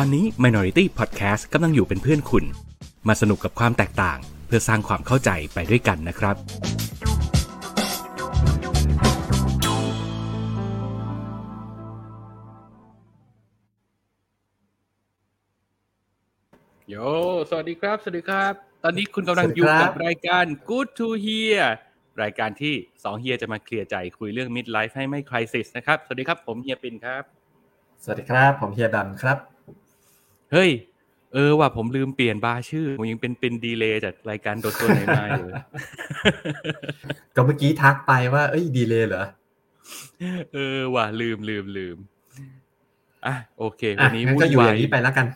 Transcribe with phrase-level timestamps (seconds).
[0.00, 2.44] ตอนนี้ Minority Podcast กำลังอยู่เป็นเพื่อนคุณ
[3.08, 6.36] มาสนุกกับความแตกต่าง เพื่อสร้างความเข้าใจไปด้วยกันนะครับ
[16.88, 16.94] โย
[17.50, 18.52] สวัสดีครับ สวัสดีครับ
[18.84, 21.62] ตอนนี้คุณกำลังอยู่กับรายการ Good to Hear
[22.22, 27.22] รายการที่สองเฮียจะมาเคลียร์ใจคุยเรื่อง midlife ให้ไม่คริสิสนะครับ สวัสดีครับ ผมเฮียปินครับ
[28.02, 29.57] สวัสดีครับ ผมเฮียดันครับ
[30.52, 30.70] เฮ้ย
[31.34, 35.48] เออว่ะผมลืมเปลี่ยนบาร์ชื่อ ผมยังเป็นเป็นดีเลย์จากรายการโดนตัวไหนมาอยู่
[37.36, 39.24] ก็เมื่อกี้ทักไปว่า เอ้ยดีเลยเหรอ
[40.54, 41.98] เออว่ะลืมลืมลืม
[43.26, 45.26] อะโอเคอะวันนี้งั้นวุ่ก็นอยู่วาอยย่างนี้ไปแล้วกัน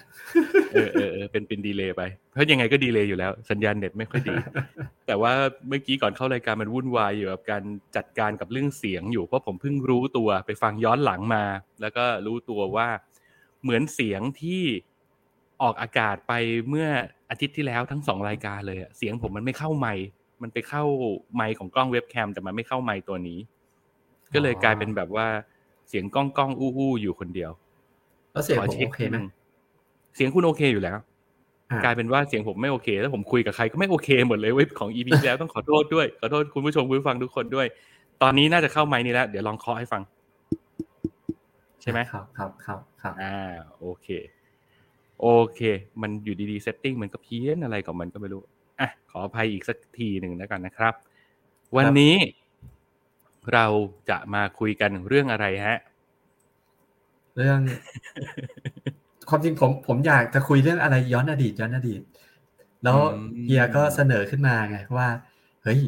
[0.73, 2.03] เออเออเออเป็นเป็นดีเลย์ไป
[2.33, 4.37] เพราะยังไงก็ดีเลย์อยู่แล้ว สัญญาณเน็ตไม่ค่อยดี
[5.07, 5.33] แต่ว่า
[5.69, 7.63] เมื่อกี้ก่อนเข้ารายการมันวุ่นวายอยู่กับการ
[7.97, 11.45] จัดการกับเรื่องเสียงอยู่เพราะผมเพิ่งรู้ตัวไปฟังย้อนหลังมา
[11.81, 12.89] แล้วก็รู้ตัวว่า
[13.63, 14.63] เหมือนเสียงที่
[15.63, 16.33] ออกอากาศไป
[16.69, 16.87] เมื่อ
[17.31, 20.05] อาทิตย์ที่แล้วทั้งสองรายการเลยอะเสียงผมมันไม่เข้าไมค์
[20.43, 20.85] มันไปเข้า
[21.35, 23.39] ไมค์ของกล้องเว็บแคมแต่มันไม่เข้าไมค์ตัวนี้
[24.35, 25.27] ก็เลยกลายเป็นแบบว่า
[25.89, 27.51] เสียงก้องก้องอู้อู้อยู่คนเดียว
[28.33, 29.27] แล้วเสียงขอผมเช็คโอเคไหมนิดนึง
[30.17, 30.97] เสียงคุณโอเคอยู่แล้ว
[31.71, 37.67] อะกลายเป็นว่าเสียงผมไม่โอเค แล้วผมคุยกับใครก็ไม่โอเคหมดเลยเว้ยของ EP ที่แล้วต้องขอโทษด้วยขอโทษคุณผู้ชมคุณผู้ฟังทุกคนด้วย
[38.23, 40.03] ตอนนี้น่าจะเข้าไมค์นี้แล้วเดี๋ยวลองเคาะให้ฟัง
[41.81, 44.09] ใช่ไหมครับครับครับครับอ่าโอเค
[45.23, 45.61] โอเค
[46.03, 48.43] มันอยู่ดีๆเซตติ้งมันก็เพี้ยนอะไรของมันก็ไม่รู้
[48.81, 50.95] อะ ขออภัยอีกสักทีหนึ่งแล้วกันนะครับ
[51.77, 52.15] วันนี้
[53.53, 53.67] เรา
[54.11, 55.79] จะมาคุยกันเรื่องอะไรฮะ
[57.37, 57.61] เรื่อง
[59.29, 62.01] ความจริงผมผมอยากจะคุยเรื่องอะไรย้อนอดีตย้อนอดีต
[62.85, 65.09] แล้วอืมเฮียก็เสนอขึ้นมาไงว่า
[65.63, 65.81] เฮ้ย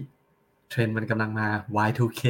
[0.70, 1.46] เทรนด์มันกำลังมา
[1.88, 2.22] Y2K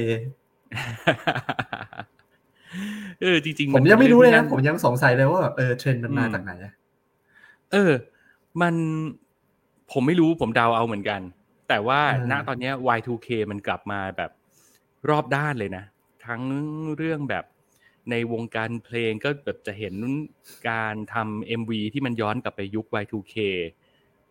[3.20, 6.72] เออจริงๆ ผมยังไม่รู้เลยป็นะที่ผมยังสงสัยเลยว่าแบบเออเทรนด์มันมาอืมจากไหนอะ
[7.72, 7.92] เออ
[8.60, 8.75] มัน
[9.92, 11.20] ผมไม่รู้ผมเดาเอาเหมือนกัน
[11.69, 14.30] แต่ว่าณตอนเนี้ย Y2K มันกลับมาแบบ
[15.08, 15.84] รอบด้านเลยนะ
[16.26, 16.42] ทั้ง
[16.97, 17.44] เรื่องแบบ
[18.10, 19.94] ในวงการเพลงก็แบบจะเห็น
[20.70, 23.37] การทำ MV ที่มันย้อนกลับไปยุค Y2K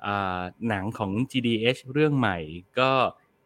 [0.05, 2.37] อ่าหนังของ GDH เรื่องใหม่
[2.79, 2.91] ก็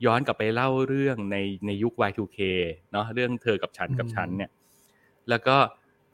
[0.05, 2.39] ย้อนกลับไปเล่าเรื่องในในยุค Y2K
[2.91, 4.51] เนาะเรื่องเธอกับฉันกับฉันเนี่ย
[5.29, 5.57] แล้วก็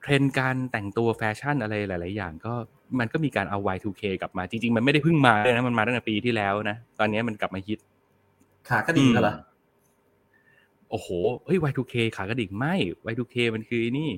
[0.01, 2.53] เทรนด์การแต่งตัวแฟชั่นอะไรหลาย ๆ อย่างก็
[2.99, 7.79] มันก็มีการเอา Y2K กลับมาจริง ๆ มันไม่ได้เพิ่งมาเลยนะมันมาตั้งแต่ปีที่แล้วนะตอนนี้มันกลับมาฮิต
[8.69, 9.35] ขากระดิ่งแล้วเหรอ
[10.89, 11.07] โอ้โห
[11.45, 12.75] เฮ้ย Y2K ขากระดิ่งไม่
[13.11, 14.09] Y2K มันคือนี่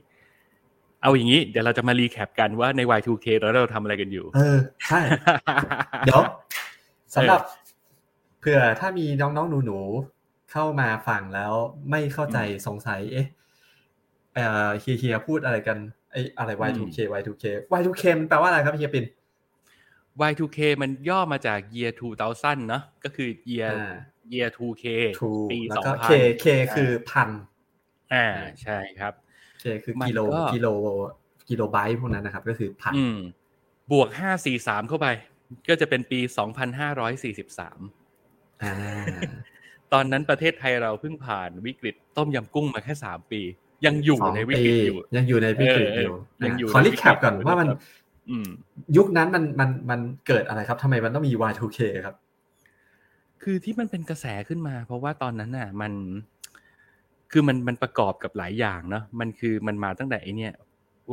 [1.02, 4.58] เอาอย่างนี้ เดี๋ยวเราจะมา recap กันว่าใน Y2K ตอนนั้นเราทำอะไรกันอยู่ เออ
[4.88, 5.00] ใช่
[6.06, 6.22] เดี๋ยว
[7.16, 7.42] สำหรับ
[8.40, 11.54] เผื่อถ้ามีน้องๆหนูๆเข้ามาฟังแล้ว
[11.90, 12.38] ไม่เข้าใจ
[12.68, 13.28] สงสัย เอ๊ะ
[14.36, 15.78] เอ่อเฮียเฮียพูดอะไรกัน
[16.16, 17.46] ไอ้อะไร Y2K Y2K
[17.80, 19.06] Y2K มันแปลว่าอะไรครับเฮียปิน
[20.30, 21.92] Y2K มันย่อมาจาก year
[22.26, 23.94] 2000เนอะก็คือ year อ่า
[24.34, 24.86] year 2K
[25.20, 26.12] True ปีแล้วก็2000 K
[26.44, 26.46] K
[26.76, 27.30] คือพัน
[28.14, 28.28] อ่า
[28.64, 29.14] ใช่ครับ
[29.64, 30.68] K คือมันกิโลก็กิโล
[31.50, 33.20] กิโลไบต์พวกนั้นนะครับ ก็คือพันอืม
[33.92, 35.08] บวกห้าสี่สามเข้าไป
[35.70, 37.80] ก็จะเป็นปีสองพันห้าร้อยสี่สิบสาม
[38.64, 38.76] อ่า
[39.94, 43.42] ตอนนั้นประเทศไทยเราเพิ่งผ่านวิกฤตต้มยำกุ้งมาแค่สามปี
[43.86, 47.80] ยังอยู่สองในวิปีกฤตอยู่ยังอยู่ในวิกฤตเอออยู่เออยังอยู่ะขอในรีวิกฤตแคปก่อนอยู่ว่ามันนะครับ
[48.30, 48.50] อืม
[48.98, 52.16] ยุคนั้นมันมันมันเกิดอะไรครับทำไมมันต้องมี Y2K ครับ
[53.44, 55.94] คือที่มันเป็นกระแสขึ้นมา เพราะว่าตอนนั้นน่ะ มัน
[57.32, 60.54] คือมันมันประกอบกับหลายอย่างเนาะมันคือมันมาตั้งแต่ไอเนี่ย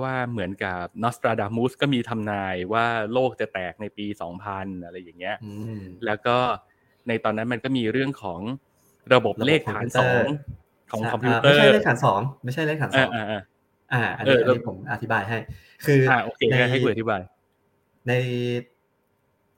[0.00, 6.36] ว่าเหมือนกับนอสตราดามุสก็มีทำนายว่าโลกจะแตกในปีสองพันอะไรอย่างเงี้ยอืมแล้วก็
[7.08, 8.40] ในตอนนั้นมันก็มีเรื่องของ
[9.14, 10.24] ระบบเลขฐานสอง
[10.92, 13.42] ของคอมพิวเตอไม่ร์ใช่เลขฐานสองไม่ใช่เลขฐานสอ่าองอ่าอ่า
[13.92, 15.38] อ่าอันเอนี้ออันแล้วนี้ผมอธิบายให้
[15.86, 17.20] คือออ่าโอเคในงั้นให้คุณอธิบาย
[18.08, 18.12] ใน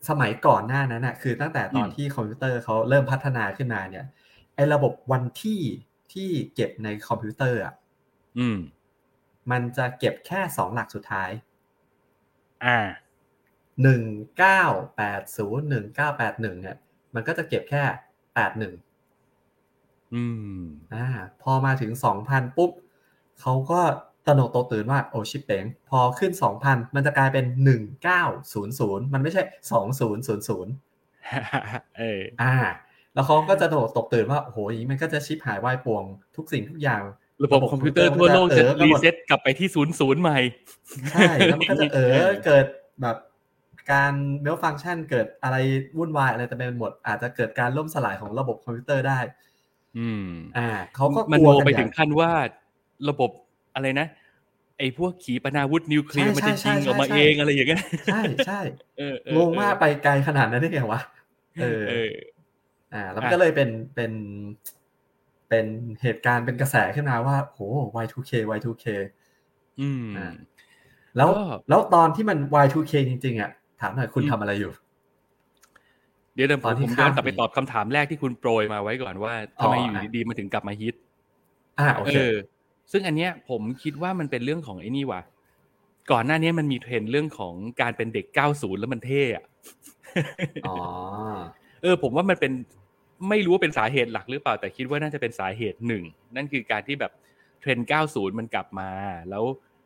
[0.08, 4.06] สมัยก่อนหน้านั้นน่ะ คือตั้งแต่ตอนอืมที่คอมพิวเตอร์เขาเริ่มพัฒนาขึ้นมาเนี่ย
[4.54, 5.60] ไอ้ระบบวันที่
[6.12, 7.74] ที่เก็บในคอมพิวเตอร์อะ
[8.38, 8.58] อืม
[9.50, 11.30] มันจะเก็บแค่สองหลักสุดท้าย
[12.64, 12.78] อ่า
[13.82, 14.02] หนึ่ง
[14.38, 14.62] เก้า
[14.96, 16.76] แปดศูนย์หนึ่งเก้าแปดหนึ่งเนี่ย
[17.14, 17.82] มันก็จะเก็บแค่
[18.34, 18.72] แปดหนึ่ง
[20.14, 20.24] อื
[20.56, 20.60] ม
[20.94, 21.06] อ่า
[21.42, 22.70] พอมาถึงสองพันปุ๊บ
[23.40, 23.80] เขาก็
[24.26, 28.22] ตระหนกตกตื่นว่าโอชิปเป๋งพอขึ้นสองพันมันจะกลายเป็นหนึ่งเก้า
[28.52, 30.72] ศูนย์ศูนย์มันไม่ใช่สองศูนย์ศูนย์ศูนย์
[31.98, 32.54] เอออ่า
[33.14, 36.04] แล้วเขาก็จะโดดตกตื่นว่าโอ้โหอย่างนี้มันก็จะชิปหายวายป่วง
[36.36, 37.02] ทุกสิ่งทุกอย่าง
[37.44, 40.38] ระบบคอมพิวเตอร์ทั่วโลกจะเออระบบรีเซ็ตกลับไปที่ศูนย์ศูนย์ใหม่
[41.12, 42.66] ใช่แล้วมันก็จะเออเกิด
[43.02, 43.16] แบบ
[43.92, 44.12] การ
[44.42, 45.56] เมลฟัง c t ชันเกิดอะไร
[45.98, 49.18] วุ่นวายอะไรแต่เป็นหมด อาจจะเกิดการล่มสลายของระบบคอมพิวเตอร์ได้
[49.98, 52.30] อืม อ่าเขาก็มันกลัโมกันไปใหญ่ถึงขั้นว่า
[53.08, 53.30] ระบบ
[53.74, 54.06] อะไรนะ
[54.78, 57.82] ไอ้พวกขีปนาวุธนิวเคลียร์มันจะยิงออกมาเองอะไรอย่างเงี้ย
[58.12, 58.60] ใช่ใช่
[59.36, 61.00] งงมากไปไกลขนาดนั้นได้ไงวะ
[61.60, 61.84] เออ
[62.94, 64.12] อ่า แล้วมันก็เลยเป็นเป็น
[65.48, 65.66] เป็น
[66.02, 67.60] เหตุการณ์เป็นกระแสขึ้นมาว่าโห
[68.04, 68.86] Y2K Y2K
[69.80, 70.06] อืม
[71.16, 71.30] แล้ว
[71.68, 73.50] แล้วตอนที่มัน Y2K จริงๆอะ
[73.80, 74.72] ถามหน่อยคุณทำอะไรอยู่
[76.34, 80.94] เดี๋ยวเดี๋ยวผมย้อนกลับไปตอบคำถามแรกที่คุณโปรยมาไว้ก่อนว่าทำไมอยู่ดีๆมาถึงกลับมาฮิต
[81.78, 82.16] อ่าโอเค
[82.92, 85.20] ซึ่งอันเนี้ยผมคิดว่ามันเป็นเรื่องของไอ้นี่ว่ะ
[86.12, 89.44] ก่อนหน้านี้มันมีเทรนด์เรื่องของการเป็นเด็ก 90 แล้วมันเท่อะ
[90.66, 90.76] อ๋อ
[91.82, 92.52] เออ ผมว่ามันเป็น
[93.28, 96.04] ไม่รู้ว่าเป็นสาเหตุหลักหรือเปล่าแต่คิดว่าน่าจะเป็นสาเหตุหนึ่ง
[96.36, 97.12] นั่นคือการที่แบบ
[97.60, 97.78] เทรนด์
[98.10, 98.90] 90 มันกลับมา
[99.30, 99.44] แล้ว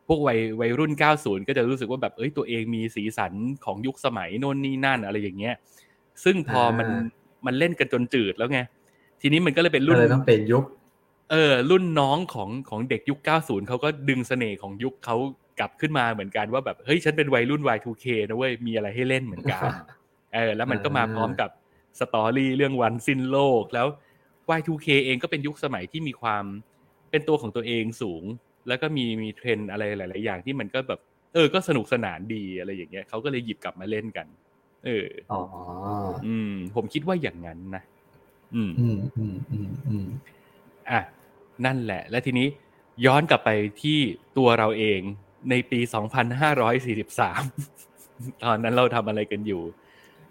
[0.08, 3.32] พวกวัยวัยรุ่น 90 ก็จะรู้สึกว่าแบบเอ้ยตัวเองมีสีสัน
[3.64, 5.54] ของยุคสมัยโน่นนี่นั่นอะไรอย่างเงี้ย
[6.24, 6.88] ซึ่งพอมัน
[7.46, 8.60] มันเล่นกันจนจืดแล้วไง
[9.20, 10.64] ทีนี้มันก็เลยเป็นรุ่นต้องเป็นยุค
[11.30, 15.16] เออ รุ่นน้องของของเด็กยุค 90 เขาก็ดึงเสน่ห์ของยุคเขา
[15.60, 19.62] กลับขึ้นมาเหมือนกันว่าแบบ เฮ้ย ฉันเป็นวัยรุ่น Y2K นะเว้ย มีอะไรให้เล่นเหมือนกัน
[20.34, 21.50] เออ แล้วมันก็มาพร้อมกับ
[22.00, 23.86] สตอรี่เรื่องวันสิ้นโลก แล้ว
[24.58, 26.44] Y2K เองก็เป็นยุคสมัยที่มีความ
[27.10, 28.24] เป็นตัวของตัวเองสูง
[28.68, 31.00] แล้วก็มีมีเทรนอะไรหลาย ๆ อย่างที่มันก็แบบ
[31.34, 34.26] เออ ก็สนุกสนานดีอะไรอย่างเงี้ยเขาก็เลยหยิบกลับมาเล่นกัน
[34.88, 35.40] เอออ๋อ
[36.26, 37.82] อืม ผมคิดว่าอย่างนั้นนะ
[38.54, 40.06] อืม อืมอืมอืมอืม
[40.90, 41.00] อะ
[41.64, 42.46] นั่นแหละ และทีนี้
[43.06, 43.50] ย้อนกลับไป
[43.82, 43.98] ที่
[44.38, 45.00] ตัวเราเอง
[45.50, 45.80] ในปี
[47.06, 49.62] 2543 ตอนนั้นเราทำอะไรกันอยู่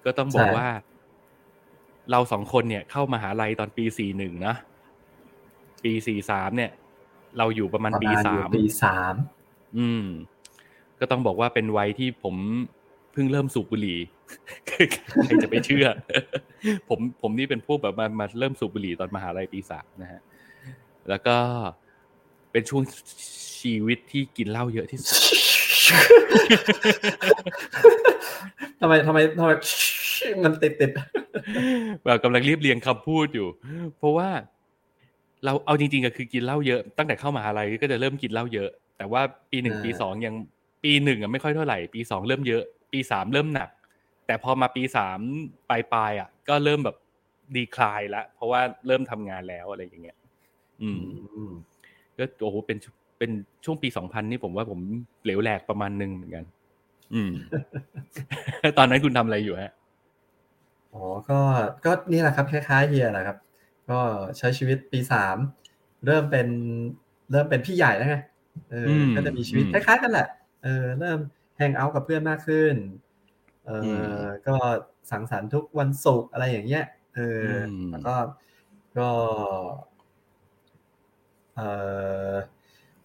[0.05, 0.67] ก็ต้องบอกว่า
[2.11, 3.85] เราสองคนเนี่ย เข้ามาหาลัยตอนปี
[4.15, 4.55] 41 นะ
[5.83, 5.91] ปี
[6.23, 6.71] 43 เนี่ย
[7.37, 9.13] เราอยู่ประมาณปีสามปีสาม
[9.77, 10.05] อืม
[10.99, 12.35] ก็ต้องบอกว่าเป็นวัยที่ผม
[13.11, 13.99] เพิ่งเริ่มสูบบุหรี่
[14.67, 15.87] ใครจะไปเชื่อ
[16.89, 20.21] ผมผมนี่เป็นพวกแบบมามาเริ่มสูบบุหรี่ตอนมหาลัยปีสามนะฮะ
[21.09, 21.35] แล้วก็
[22.51, 22.83] เป็นช่วง
[23.59, 25.17] ชีวิตที่กินเหล้าเยอะที่สุด
[28.81, 29.51] ทำไมทำไมทำไม
[30.43, 30.91] มันติดติด
[32.03, 33.47] แบบกำลังเรียบเรียงคำพูดอยู่
[33.97, 34.29] เพราะว่า
[35.45, 40.35] เราเอาจริงๆก็คือกินเหล้าเยอะตั้งแต่เข้ามาอะไรก็จะเริ่มกินเหล้าเยอะ แต่ว่าปีหนึ่งปีสองยัง
[40.83, 43.69] ปีหนึ่งอะไม่ค่อยเท่าไหร่ ปีสองเริ่มเยอะ ปีสามเริ่มหนัก
[44.27, 45.19] แต่พอมาปีสาม
[45.69, 46.97] ปลายปลายอะ ก็เริ่มแบบ
[47.55, 50.17] ดีคลายละเพราะว่าเริ่มทำงานแล้วอะไรอย่างเงี้ย
[50.81, 51.51] อืม
[52.17, 52.77] ก็โอ้โหเป็น
[53.17, 53.31] เป็น
[53.65, 54.79] ช่วงปีสองพันนี่ผมว่าผม
[55.23, 56.45] เหลวแหลกประมาณหนึ่งเหมือนกัน
[57.13, 57.31] อืม
[58.77, 59.73] ตอนนั้นคุณทำอะไรอยู่ฮะ
[60.93, 61.39] อ๋อก็
[61.85, 63.37] ก็นี่แหละครับคล้ายๆเฮียแหละครับ
[63.89, 63.99] ก็
[64.37, 65.37] ใช้ชีวิตปีสาม
[66.05, 66.47] เริ่มเป็น
[67.31, 68.17] เริ่มเป็นพี่ใหญ่แล้วไง
[68.71, 70.27] เออก็จะมีชีวิตคล้ายๆกันแหละ
[70.63, 71.19] เออเริ่ม
[71.57, 72.73] แฮงเอาท์กับเพื่อนมากขึ้น
[73.67, 73.71] เอ
[74.19, 74.55] อก็
[75.11, 77.41] สังสรรค์ทุกวันศุกร์อะไรอย่างเงี้ยเออ
[77.91, 78.15] แล้วก็
[78.97, 79.09] ก็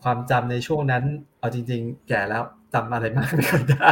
[0.02, 1.04] ความจำในช่วงนั้น
[1.38, 2.42] เอาจริง ๆ แก่แล้ว
[2.74, 3.90] จำอะไรมากไม่ค่อยได้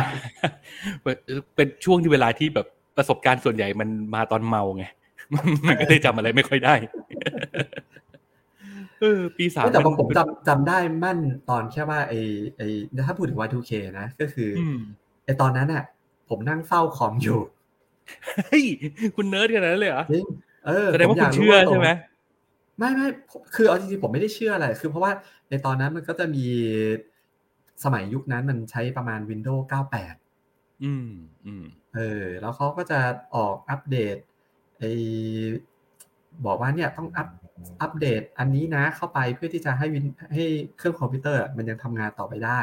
[1.54, 4.84] เป็นช่วงที่เวลาที่แบบประสบการณ์ส่วนใหญ่มันมาตอนเมาไง
[5.68, 6.74] มันก็เลยจำอะไรไม่ค่อยได้
[9.00, 11.18] เออปีสามแต่ผมจำจำได้มั่น
[11.50, 12.14] ตอนแค่ว่าไอ
[12.56, 12.62] ไอ
[13.06, 14.50] ถ้าพูดถึง Y2K นะ ก็คือ
[15.24, 15.84] ไอตอนนั้นอะ
[16.30, 17.40] ผมนั่งเฝ้าคอมอยู่
[18.46, 18.64] เฮ้ย
[19.16, 20.26] คุณเนิร์ดขนาดนั้นเลยเหรอจริง
[20.66, 21.88] เออแสดงว่าคุณเชื่อใช่ไหม
[22.78, 23.08] ไม่ไม่
[23.54, 25.12] คือเอาจริงๆผมไม่ได้เชื่ออะไร คือเพราะว่า
[25.50, 26.46] ในตอนนั้นมันก็จะมี
[27.84, 29.62] สมัยยุคนั้นมันใช้ประมาณ Windows
[30.22, 31.08] 98 อืม
[31.46, 33.00] อืมเออ แล้วเขาก็จะ
[33.34, 34.16] ออกอัปเดต
[34.78, 34.82] ไอ
[36.44, 37.28] บอกว่าเนี่ยต้องอัป
[37.82, 40.44] อัปเดตอันนี้นะเข้าไปเพื่อที่จะให้วินให้
[40.76, 42.60] เครื่องคอมพิวเตอร์ มันยังทำงานต่อไปได้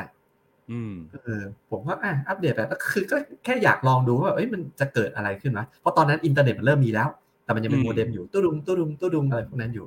[0.71, 0.93] อืม
[1.23, 7.09] เออผมว่าอะอัปเดตแบบคือก็แค่อยากลองดูว่าเอ้ยมันจะเกิดอะไรขึ้นนะเพราะตอนนั้นอินเทอร์เน็ตมันเริ่มมีแล้ว
[7.43, 9.85] แต่มันยังเป็นโมเด็มอยู่ตุ้ดุมตุ้ดุมตุ้ดุมอะไรพวกนั้นอยู่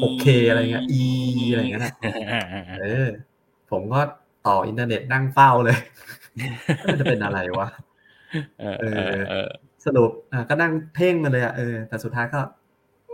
[0.00, 1.02] โอเคอะไรเงี้ยอี
[1.50, 1.92] อะไรเงี้ยนะ
[2.80, 3.08] เออ
[3.70, 4.00] ผมก็
[4.46, 5.76] ต่ออินเทอร์เน็ตนั่งเฝ้าเลย
[6.84, 7.68] มันจะเป็นอะไรวะ
[8.80, 8.84] เอ
[9.42, 9.46] อ
[9.84, 10.10] สรุป
[10.48, 12.40] ก็นั่งเพ่งมาเลยอะเออแต่สุดท้ายก็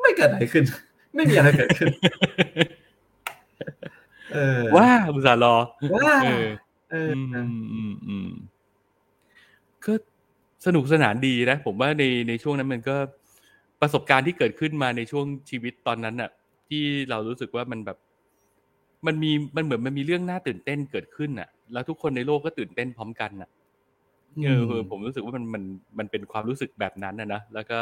[0.02, 0.64] ไม่เกิดอะไรขึ้น
[1.14, 1.88] ไม่มีอะไรเกิดขึ้น
[3.58, 3.93] เออ
[4.74, 5.56] ว่าอุตส่าห์รอ
[5.94, 6.06] ว่า
[6.90, 8.30] เอออืม
[9.86, 9.92] ก็
[10.66, 12.96] สนุกสนานดีนะ ผมว่าในในช่วงนั้นมันก็
[13.80, 16.30] ประสบการณ์ที่เกิดขึ้นมาในช่วงชีวิตตอนนั้นอะ
[16.68, 17.98] ที่เรารู้สึกว่ามันแบบ
[19.06, 23.48] มันมีมันเหมือนมันมีเรื่องน่าตื่นเต้นเกิดขึ้นอะแล้วทุกคนในโลกก็ตื่นเต้นพร้อมกันอะ
[24.44, 25.62] เออผมรู้สึกว่ามันมัน
[25.98, 27.78] มันเป็นความรู้สึกแบบนั้นนะนะแล้วก็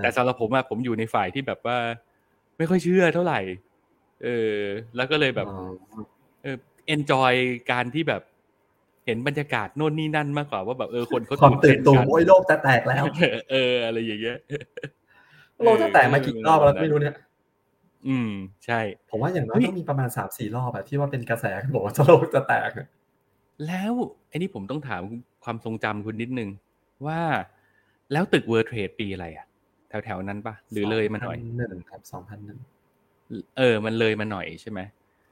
[0.00, 1.76] แต่สำหรับผมอะผมอยู่ในฝ่ายที่แบบว่า
[2.58, 3.40] ไม่ค่อยเชื่อเท่าไหร่
[4.24, 4.60] เออ
[4.96, 5.46] แล้วก็เลยแบบ
[6.42, 6.56] เออ
[6.86, 7.32] enjoy
[7.70, 8.22] การที่แบบ
[9.06, 13.04] เห็นบรรยากาศโน่นนี่นั่นมากกว่าว่าแบบเออคนเขาตื่นตัวโอ้ยโลกจะแตกแล้ว
[13.50, 14.38] เออ อะไรอย่างเงี้ย
[15.64, 17.14] โลกจะแตกมากี่รอบแล้วไม่รู้เนี่ย
[18.08, 18.30] อืม
[18.66, 18.80] ใช่
[19.10, 21.44] ผมว่าอย่างน้อยต้องมีประมาณสามสี่รอบอะที่ว่าเป็นกระแส
[21.74, 22.70] บอกว่าโลกจะแตก
[23.66, 23.92] แล้ว
[24.28, 25.02] ไอ้นี่ผมต้องถาม
[25.44, 26.48] ความทรงจำคุณนิดนึง
[27.06, 27.20] ว่า
[28.12, 29.46] แล้วตึกเวิร์เทรดปีอะไรอะ
[30.04, 32.58] แถวๆนั้นปะหรือเลยมาหน่อยหนึ่งครับสองพันหนึ่ง
[33.58, 34.80] เออ มันเลยมาหน่อยใช่ไหม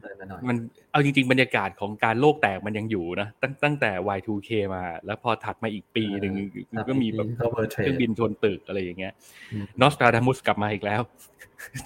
[0.03, 0.57] เลยมาหน่อยมัน
[0.91, 6.35] เอาจริง ๆ บรรยากาศของการโลกแตกมันยังอยู่นะตั้งตั้งแต่ Y2K มา แล้วพอถัดมาอีกปีหนึ่ง
[6.75, 9.13] มันก็มีแบบก็ World Trade เครื่องบินชนตึกอะไรอย่างเงี้ย
[9.53, 11.03] อืมนอสตราดามุสกลับมาอีกแล้ว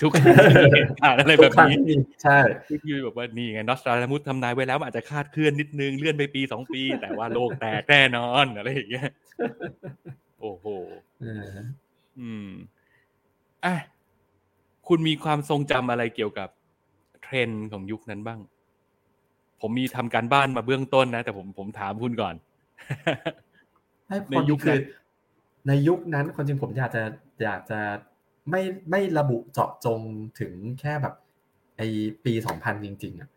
[0.01, 2.39] ทุกครั้งที่มีเหตุการณ์อะไรทุกครั้งนี้ที่มีใช่
[2.85, 9.11] คือแบบว่านี่ไงนอสตราดามุสทำนายไว้แล้วมันอาจจะคลาดเคลื่อนนิดนึงเลื่อนไปปีสองปี แต่ว่าโลกแตกแน่นอนอะไรอย่างเงี้ย
[10.41, 10.67] โอ้โห
[11.21, 11.47] เออ
[12.21, 12.51] อืม
[13.65, 13.75] อะ
[14.89, 16.49] คุณมีความทรงจำอะไรเกี่ยวกับ
[17.23, 18.41] เทรนด์ของยุคนั้นบ้าง
[19.61, 22.35] ผมมีทำการบ้านมาเบื้องต้นนะ แต่ผมผมถามคุณก่อน
[24.09, 24.99] ให้ในคนยุคนั้นคือ
[25.69, 27.03] ในยุคนั้นคนจริงผมอยากจะ
[27.45, 27.81] อยากจะ
[28.51, 30.01] ไม่ไม่ระบุเจาะจง
[30.41, 31.15] ถึงแค่แบบ
[31.77, 31.83] ไอ
[32.25, 33.29] ปีสองพันจริง ๆอะ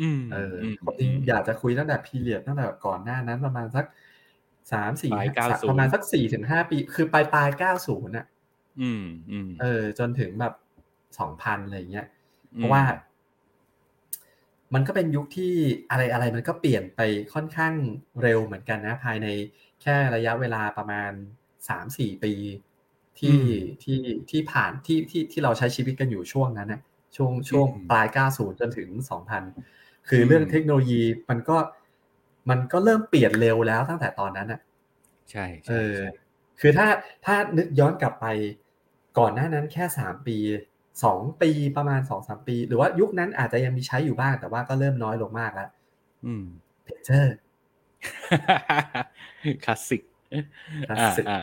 [0.00, 3.86] อืมเอออมคนจริงอยากจะคุยตั้งแต่พีเรียดตั้งแต่ก่อนหน้านั้นประมาณสัก
[4.72, 8.26] สามสี่ปลาย90ประมาณสักสี่ถึงห้าปี คือปลายปลายเก้าศูนย์อะ
[8.80, 10.54] อืมอืมเออ จนถึงแบบ
[11.18, 12.06] สองพันอะไรเงี้ย
[12.54, 12.82] อืมเพราะว่า
[14.74, 15.52] มันก็เป็นยุคที่
[15.90, 17.00] อะไรอะไรมันก็เปลี่ยนไป
[17.34, 17.74] ค่อนข้าง
[18.22, 19.26] เร็วเหมือนกันนะ ภายใน
[19.82, 21.10] แค่ระยะเวลาประมาณ
[21.68, 22.32] สามสี่ปี
[23.18, 23.40] ที่
[23.82, 23.98] ที่
[24.30, 26.80] ที่ผ่านที่ที่ที่เราใช้ชีวิตกันอยู่ช่วงนั้นนะ
[27.16, 31.58] ช่วงช่วงปลาย 90 จนถึง 2000 คือเรื่องเทคโนโลยีมันก็
[32.50, 34.60] มันก็เริ่มเปลี่ยนเร็วแล้วตั้งแต่ตอนนั้นอะ
[35.30, 36.10] ใช่เอใช่อใช่
[36.60, 36.88] คือถ้า
[37.24, 38.26] ถ้านึกย้อนกลับไป
[39.18, 40.36] ก่อนหน้านั้นแค่สามปี
[41.04, 45.68] สองปีประมาณสองสามปี หรือว่ายุคนั้นอาจจะยังมีใช้อยู่บ้าง แต่ว่าก็เริ่มน้อยลงมากแล้ว
[46.26, 46.44] อืม
[46.84, 47.34] เพจเจอร์
[49.64, 50.02] คลาสสิก
[50.88, 51.42] คลาสอ่าสิกอ่า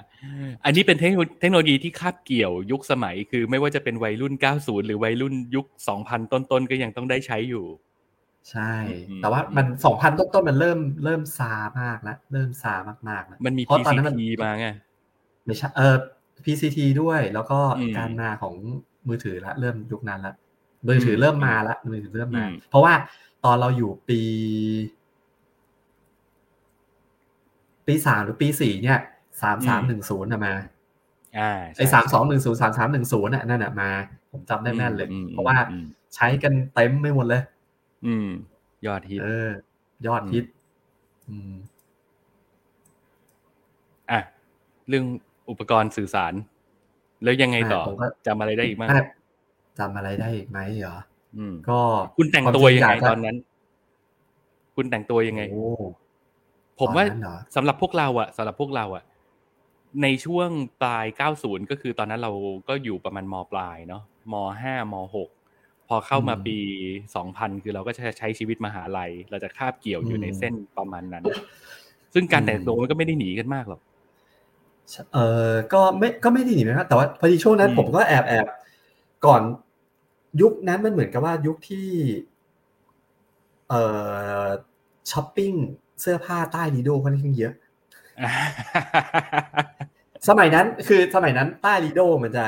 [0.65, 5.65] อันนี้เป็นเทคโนเทคโนโลยีที่คาบเกี่ยวยุคสมัยคือไม่ว่าจะเป็นวัยรุ่น 90 หรือวัยรุ่นยุค
[5.99, 7.65] 2000 ต้นๆ ก็ยังต้องได้ใช้อยู่
[8.51, 8.73] ใช่
[9.09, 12.73] อืมแต่ว่ามันสองพันต้นๆ มันเริ่มเริ่มซามากแล้วเริ่มซา
[13.09, 14.67] มากๆแล้วมันมีเพราะตอนนั้น PCT มาไง
[15.45, 15.95] ไม่ใช่เออ
[16.45, 18.55] PCT ด้วยแล้วก็อืมการมาของ
[19.07, 20.33] มือถือละเริ่มยุคนั้นละ
[20.87, 22.93] มือถือเริ่มมาละมือถือเริ่มมาอืมเพราะว่า
[23.45, 24.21] ตอนเราอยู่ปี
[27.87, 28.99] ปีสามหรือปีสี่เนี่ย
[29.41, 30.53] สามสามหนึ่งศูนย์มา
[31.37, 33.89] อ่าไอ้สามสองหนึ่งศูนย์สามสามหนึ่งศูนย์น่ะนั่นน่ะมา
[34.31, 35.85] ผมจำได้แม่นเลยอืมเพราะว่าอืม
[36.15, 37.41] ใช้กันเต็มไม่หมดเลย
[38.05, 38.29] อืม
[38.85, 39.49] ยอดฮิตเออ
[40.07, 40.45] ยอดฮิต
[41.29, 41.53] อืม
[44.11, 44.19] อะ
[44.89, 45.05] เรื่อง
[45.49, 46.33] อุปกรณ์สื่อสาร
[47.25, 49.05] แล้วยังไงต่อผมก็จำอะไรได้อีกบ้างอะ
[49.79, 50.97] จำอะไรได้อีกไหมเหรอ
[51.37, 51.79] อืมก็
[52.17, 53.37] คุณแต่งตัวยังไงความจริตอนนั้น
[54.75, 55.65] คุณแต่งตัวยังไงโอ้
[56.79, 59.03] ผมว่าตอนนั้นเหรอสำหรับพวกเราอะสำหรับพวกเราอะ
[60.03, 60.49] ในช่วง
[60.81, 61.05] ปลาย
[61.39, 62.31] 90 ก็คือตอนนั้นเรา
[62.67, 64.03] ก็อยู่ประมาณมปลายเนาะ
[64.33, 64.95] ม5ม
[65.41, 66.57] 6พอเข้ามาปี
[67.11, 71.23] 2000 คือเราก็จะใช้ชีวิตมหาลัย เราจะคาบเกี่ยวอยู่ในเส้นประมาณนั้น
[72.13, 73.81] ซึ่งการแต่งตัวมันก็ไม่ได้หนีกันมากหรอก
[75.13, 75.19] เอ
[75.51, 78.45] อก็ไม่ก็ไม่ได้หนีนะครับแต่ว่าพอดีช่วงนั้นอืมผมก็แอบแอบ
[79.25, 79.41] ก่อน
[80.41, 81.87] ยุคนั้นมันเหมือนกับว่ายุคที่
[83.69, 83.81] เอ่
[84.43, 84.45] อ
[85.11, 85.53] ช้อปปิ้ง
[86.01, 87.53] เสื้อผ้าใต้ลีโดค่อนข้างเยอะ
[90.27, 92.45] สมัยนั้นคือสมัยนั้นใต้ลีโดมันจะ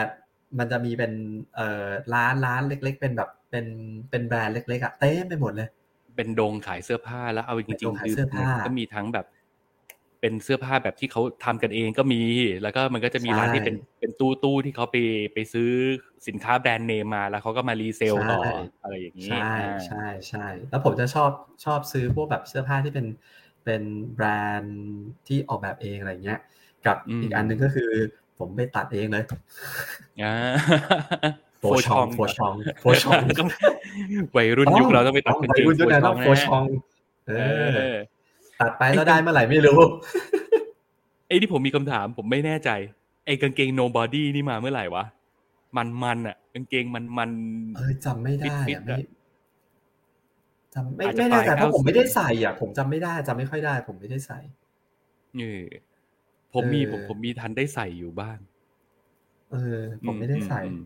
[0.60, 1.12] มันจะมีเป็น
[1.56, 3.66] เอ่อร้านร้านเล็ก ๆ เป็นแบบเป็น
[4.10, 5.68] เป็นแบรนด์เล็กๆอะเต็มไปหมดเลย
[6.16, 9.26] เป็นโดงขายเสื้อผ้าแล้วเอาจเป็นริโดงงๆขายคือเสื้อผ้าก็มีทั้งแบบ
[10.22, 12.24] เป็นเสื้อผ้าแบบที่เขาทำกันเองก็มี
[12.62, 14.96] แล้วก็มันก็จะมีร้านใช่ที่เป็นเป็นตู้ตู้ที่เขาไป
[15.34, 15.70] ไปซื้อ
[16.28, 21.32] สินค้าแบรนด์เนมมา แล้วเขาก็มารีเซลต่อใช่อะไรอย่างนี้ ใช่อ่าใช่ใช่แล้วผมจะชอบ
[21.66, 23.08] ชอบซื้อพวกแบบเสื้อผ้าที่เป็น
[23.66, 23.82] เป็น
[24.16, 24.26] แบร
[24.60, 24.78] นด์
[25.28, 26.40] ที่ออกแบบเองอะไรเงี้ย
[26.86, 27.92] กับอืมอีกอันหนึ่งก็คือ
[28.40, 29.24] ผมไปตัดเองเลย
[30.24, 30.34] อ่า
[31.60, 33.50] โฟชองโฟชองโฟชองต้อง
[34.36, 36.68] วัยรุ่นยุคเราต้องไปตัดกางวัเกยงรุ่นยุคนั้นต้องโฟโฟชชอองง
[37.28, 37.42] เอเอ
[37.76, 37.96] ออ
[38.62, 39.80] ตัดไปแล้วได้เมื่อไหร่ไม่รู้
[41.28, 42.70] ไอ้ที่ผมมีคำถามผมไม่แน่ใจ
[43.26, 45.06] ไอ้กางเกง nobody นี่มาเมื่อไหร่วะ
[45.78, 47.32] มันมันๆอะกางเกงมันมัน
[47.76, 49.00] เออจำไม่ได้ฟิตอะๆไม่อะ
[50.74, 54.40] จำไม่อาจจะไม่แน่ใจปลายเพราะผม90ไม่ได้ใส่อะ ผมจำไม่ได้จำไม่ค่อยได้ ผมไม่ได้ใส่
[55.40, 55.64] เออ
[56.54, 58.38] ผมมีเออผมผมมีทันได้ใส่อยู่บ้าง
[59.52, 60.82] เออ ผมไม่ได้ใส่อืม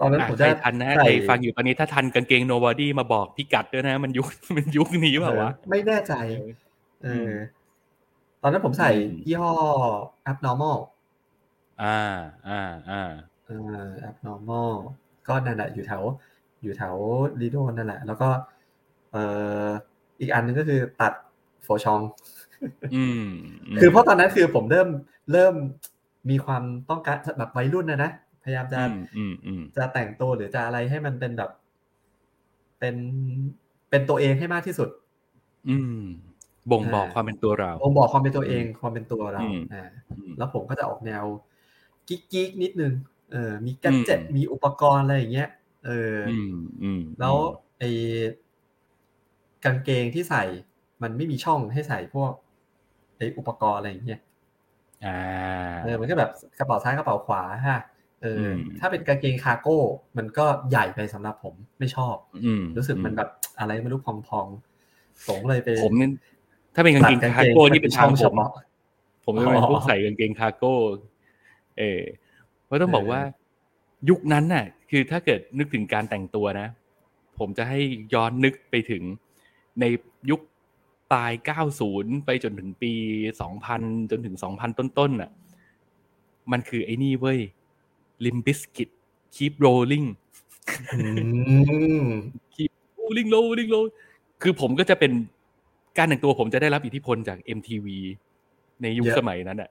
[0.00, 6.14] ตอนนั้นอะผมใครจะทันนะใส่ใครฟังอยู่ตอนนี้ถ้าทันกางเกง nobody มาบอกพี่กัดด้วยนะ มันยุคมันยุคนี้เปล่าวะเออไม่แน่ใจ
[7.06, 7.32] เออ
[8.42, 9.52] ตอนนั้นผมใส่อืมยี่ห้อ
[10.30, 10.76] abnormal
[11.82, 11.98] อ่า
[12.48, 12.60] อ่า
[12.90, 13.02] อ่า
[13.46, 14.70] เออ abnormal
[15.28, 16.02] ก็นั่นแหละอยู่แถว
[16.62, 16.94] อยู่แถว
[17.40, 18.28] ลีโดนั่นแหละ แล้วก็
[19.12, 19.22] เอ่
[19.66, 19.68] อ
[20.20, 21.12] อีกอันหนึงก็คือตัด
[21.64, 22.00] โฟชอง
[22.94, 23.24] อืม
[23.74, 24.88] มคือเพราะตอนนั้นคือผมเริ่ม
[25.32, 25.54] เริ่ม
[26.30, 28.10] มีความต้องการแบบวัยรุ่นนะนะ
[28.42, 28.80] พพยายามจะ
[29.76, 31.50] จะแต่งตัวหรือจะอะไรให้มันเป็นแบบ
[32.78, 32.96] เป็น
[33.90, 34.88] เป็นตัวเองให้มากที่สุด
[35.68, 36.02] อืม
[36.72, 39.42] บ่งบอกความเป็นตัวเราบ่งบอกความเป็นตัวเองความเป็นตัวเรา
[39.72, 39.88] อ่า
[40.38, 41.24] แล้วผมก็จะออกแนว
[42.08, 42.92] กิ๊กๆนิดนึง
[43.32, 45.50] เออมีแกจเจ็ตมีอุปกรณ์อะไรอย่างเงี้ย
[45.86, 46.16] เออ
[47.20, 47.36] แล้ว
[47.78, 47.84] ไอ
[49.64, 50.44] กางเกงที่ใส่
[51.02, 52.32] มันไม่มีช่องให้ใส่พวก
[53.16, 54.20] ไออุปกรณ์อะไรอย่างเงี้ย
[55.04, 55.18] อ่า
[55.82, 57.80] เออมันก็แบบกระเป๋าซ้ายกระเป๋าขวาฮะ
[58.22, 58.42] เออ
[58.78, 59.78] ถ้าเป็นกางเกงคาโก้
[60.16, 66.10] มันก็ใหญ่ไปสำหรับผมไม่ชอบ อืรู้สึกมันแบบอะไรไม่รู้พองๆสงเลยไปผมเนี่ย
[66.76, 68.34] ถ้าเป็นกางเกงคาโก้นี่เป็นช่องผม
[69.24, 70.74] ผมจะเป็นพวกใส่กางเกงคาโก้
[71.78, 72.00] เออ
[72.64, 73.20] เพราะต้องบอกว่า
[74.08, 76.68] ยุคนั้นน่ะ คือถ้าเกิดนึกถึงการแต่งตัวนะ
[77.38, 77.78] ผมจะให้
[78.14, 79.02] ย้อนนึกไปถึง
[79.80, 79.84] ใน
[80.30, 80.40] ยุค
[81.12, 81.32] ปลาย
[81.78, 82.92] 90 ไปจนถึงปี
[83.52, 85.30] 2000 จนถึง 2000 ต้นๆน่ะ
[86.52, 87.40] มันคือไอ้นี่เว้ย
[88.24, 88.88] Limbiskit
[89.34, 90.06] Keep Rolling
[92.54, 93.94] Keep Rolling Rolling Rolling
[94.42, 95.12] คือผมก็จะเป็น
[95.98, 97.86] การแต่งตัวผมจะได้รับอิทธิพลจาก MTV
[98.82, 99.70] ในยุคสมัยนั้นอะ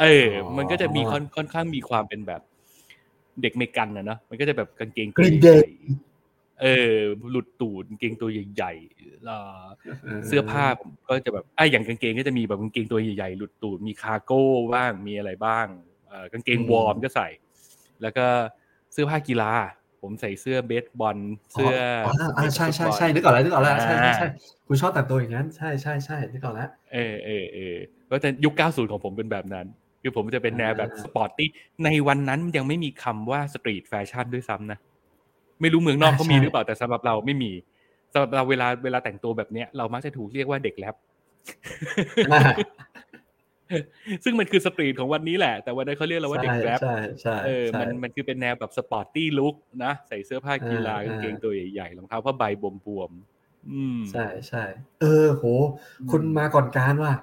[0.00, 1.02] เออ มันก็จะมี
[1.36, 2.40] ค่อนข้างมีความเป็นแบบ
[3.42, 5.48] เด็กเมกันนะเนาะมันก็จะแบบกางเกงกรีนเด
[6.60, 6.96] เออ
[7.30, 10.64] หลุดตูดเกงตัวใหญ่ๆเสื้อผ้า
[11.08, 15.66] ก็จะแบบไอ้อย่างกางเกงก็จะมีแบบกางเกงตัวใหญ่ๆหลุดตูดมีคาโก้บ้างมีอะไรบ้าง
[16.32, 17.28] กางเกงวอร์มก็ใส่
[18.02, 18.26] แล้วก็
[18.92, 19.52] เสื้อผ้ากีฬา
[20.02, 21.16] ผมใส่เสื้อเบสบอล
[21.52, 21.68] เสื้อ
[22.38, 24.28] อใช่ใช่ใช่นึกออกแล้วนึกออกแล้วใช่ใช่ใช่
[24.66, 27.76] คุณชอบแต่งตัวอย่างนั้นใช่ใช่ใช่นึกออกแล้วเออเออเออ
[28.10, 29.66] ก็จะยุคเก้าศูนย์ของผมเป็นแบบนั้น
[30.02, 31.48] คือผมจะเป็นแนวแบบ sporty
[31.84, 34.78] ในวันนั้นยังไม่มีคำว่า street fashion ด้วยซ้ำนะ
[35.60, 37.52] ไม่รู้เมืองนอกเขามีหรือเปล่าแต่สำหรับเราไม่มี
[38.12, 40.96] สำหรับเราเวลาเวลาแต่งตัวแบบเนี้ยเรามักจะถูกเรียกว่าเด็กแร็ป
[44.24, 46.80] ซึ่งมันคือ street ของวันนี้แหละ แต่วันนั้นเขาเรียกเราว่าเด็กแร็ป
[47.46, 53.10] เออมันมันคือเป็นแนวแบบ sporty look นะใส่เสื้อผ้ากีฬากางเกงตัวใหญ่ๆรองเท้าผ้าใบบวมบวม
[53.70, 54.64] อืมใช่ใช่
[55.00, 55.44] เออโห
[56.10, 57.14] คุณมาก่อนการว่ะ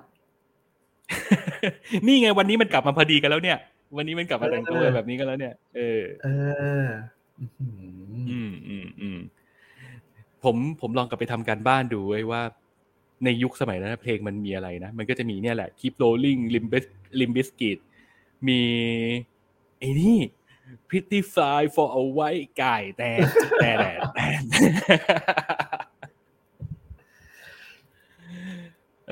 [2.07, 3.57] นี่ไงวันนี้มันกลับมาพอดีกันแล้วเนี่ย
[3.97, 6.29] วันนี้มันกลับมาแต่งตัวแบบนี้กันแล้วเนี่ย เออ เอ
[6.81, 6.83] อ
[7.59, 9.19] อืมอืมอืม
[10.43, 12.41] ผมผมลองกลับไปทำการบ้านดูไว้ว่า
[13.25, 16.41] ในยุคสมัยนั้นเพลงมันมีอะไรนะ มันก็จะมีเนี่ยแหละ Keep Rolling
[17.19, 17.77] Limp Bizkit
[18.47, 18.61] มี
[19.79, 20.17] ไอ้นี่
[20.89, 23.09] Pretty Fly for a White Guy แต่
[23.59, 23.71] แต่
[24.15, 24.27] แต่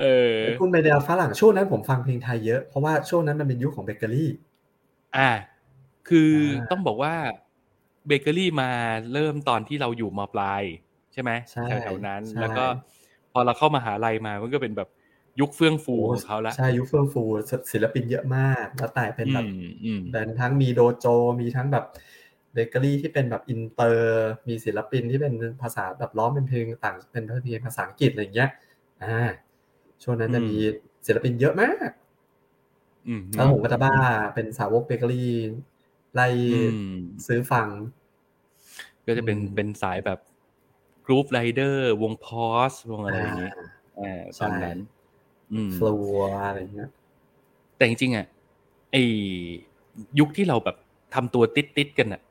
[0.00, 4.30] เออคุณไปแนวฝรั่งช่วงนั้นผมฟังเพลงไทยเยอะ เพราะว่าช่วงนั้นมันเป็นยุคของเบเกอรี่
[5.16, 5.30] อ่า
[6.08, 6.32] คือ
[6.70, 7.14] ต้องบอกว่า
[8.06, 8.70] เบเกอรี่มา
[9.12, 10.62] เริ่มตอนที่เราอยู่มปลาย
[11.12, 11.30] ใช่ไหม
[11.68, 12.66] แถวๆนั้นแล้วก็
[13.36, 14.88] อเราเข้ามาหาลัยมามันก็เป็นแบบ
[15.40, 17.22] ยุคเฟื่องฟูของเขาละใช่ยุคเฟื่องฟู
[17.72, 19.48] ศิลปินเยอะมากแล้วแต่เป็นแบบ
[20.12, 21.06] เป็นทั้งมีโดโจ
[21.40, 21.84] มีทั้งแบบ
[22.52, 28.50] เบเกอรี่ที่เป็นแบบอินเตอร์ มีศิลปินที่เป็นภาษาแบบร้องเป็นเพลงต่างเป็นเพลงภาษาอังกฤษอะไรเงี้ย
[29.02, 29.18] อ่า
[30.02, 30.56] ช่วงนั้นจะมี
[31.06, 31.90] ศิลปินเยอะมาก
[33.32, 33.94] แล้วผมก็จะบ้า
[34.34, 35.32] เป็นสาวกเบเกอรี่
[36.14, 36.28] ไล่
[37.26, 37.68] ซื้อฟัง
[39.06, 40.18] ก็จะเป็นเป็นสายแบบ
[41.06, 43.54] Groove Riders วง Pause วงอะไรอย่างเงี้ย
[44.40, 44.78] ตอนนั้น
[45.76, 46.88] Flure อะไรเงี้ย
[47.76, 48.26] แต่จริงๆอะ
[48.92, 48.96] ไอ
[50.18, 50.76] ยุคที่เราแบบ
[51.14, 52.22] ทำตัวติดติดกันอะ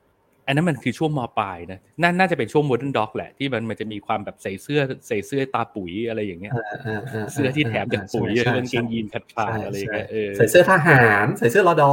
[0.46, 6.52] อันนั้นมันคือช่วงมปลายนะน่าน่าจะเป็นช่วงโมเดิร์นด็อกแหละที่มันมันจะมีความแบบใส่เสื้อใส่เสื้อตราปุ๋ยอะไรอย่างเงี้ย
[7.32, 11.92] เสื้อที่แถมจากปุ๋ยเรื่องกางเกงยีนขาดขาดอะไรเงี้ยใส่เสื้อทหารใส่เสื้อรอดอ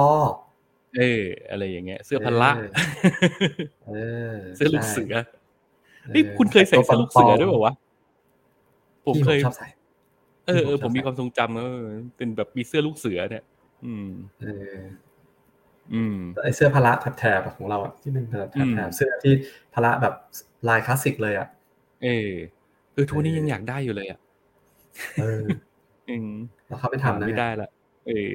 [0.98, 2.52] เอออะไรอย่างเงี้ย เสื้อพละ
[4.56, 5.14] เสื้อลูกเสือ
[6.16, 7.74] นี่คุณเคยใส่เสื้อลูกเสือด้วยเปล่าวะ
[9.06, 9.68] ผมเคยชอบใส่
[10.48, 11.84] เออเออผมมีความทรงจำเออ
[12.18, 13.44] เป็นแบบมีเสื้อลูกเสือเนี่ย
[13.86, 14.08] อืม
[14.44, 14.78] เออ
[15.94, 19.34] อืมไอเสื้อพละแถบของเราอะที่เป็นแถบแถบเสื้อที่
[19.74, 20.14] พละแบบ
[20.70, 21.48] ลายคลาสสิกเลยอะ
[22.04, 22.32] เออ
[22.94, 24.20] เออทุกนี้ยังอยากได้อยู่เลยอะ
[25.22, 25.44] เออ
[26.10, 26.30] อืม
[26.68, 27.70] เราเขาไม่ทำนะไม่ได้ละ
[28.08, 28.34] เออ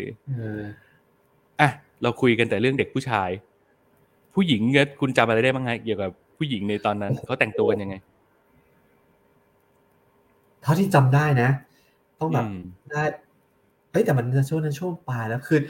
[1.61, 1.69] อะ
[2.03, 3.31] เราคุยกันแต่เรื่องเด็กผู้ชาย
[4.35, 7.97] ผู้หญิงเนี่ยคุณจำอะไรได้บ้างไงเกี่ยวกับ ผู้หญิงในตอนนั้นเขาแต่งตัวกันยังไง
[10.63, 11.51] เท่าที่จำได้นะ
[12.21, 12.47] ต้องแบบ
[12.91, 13.03] ได้
[13.91, 15.61] เอ้ยแต่มันช่วงนั้นช่วงปลายแล้วคือ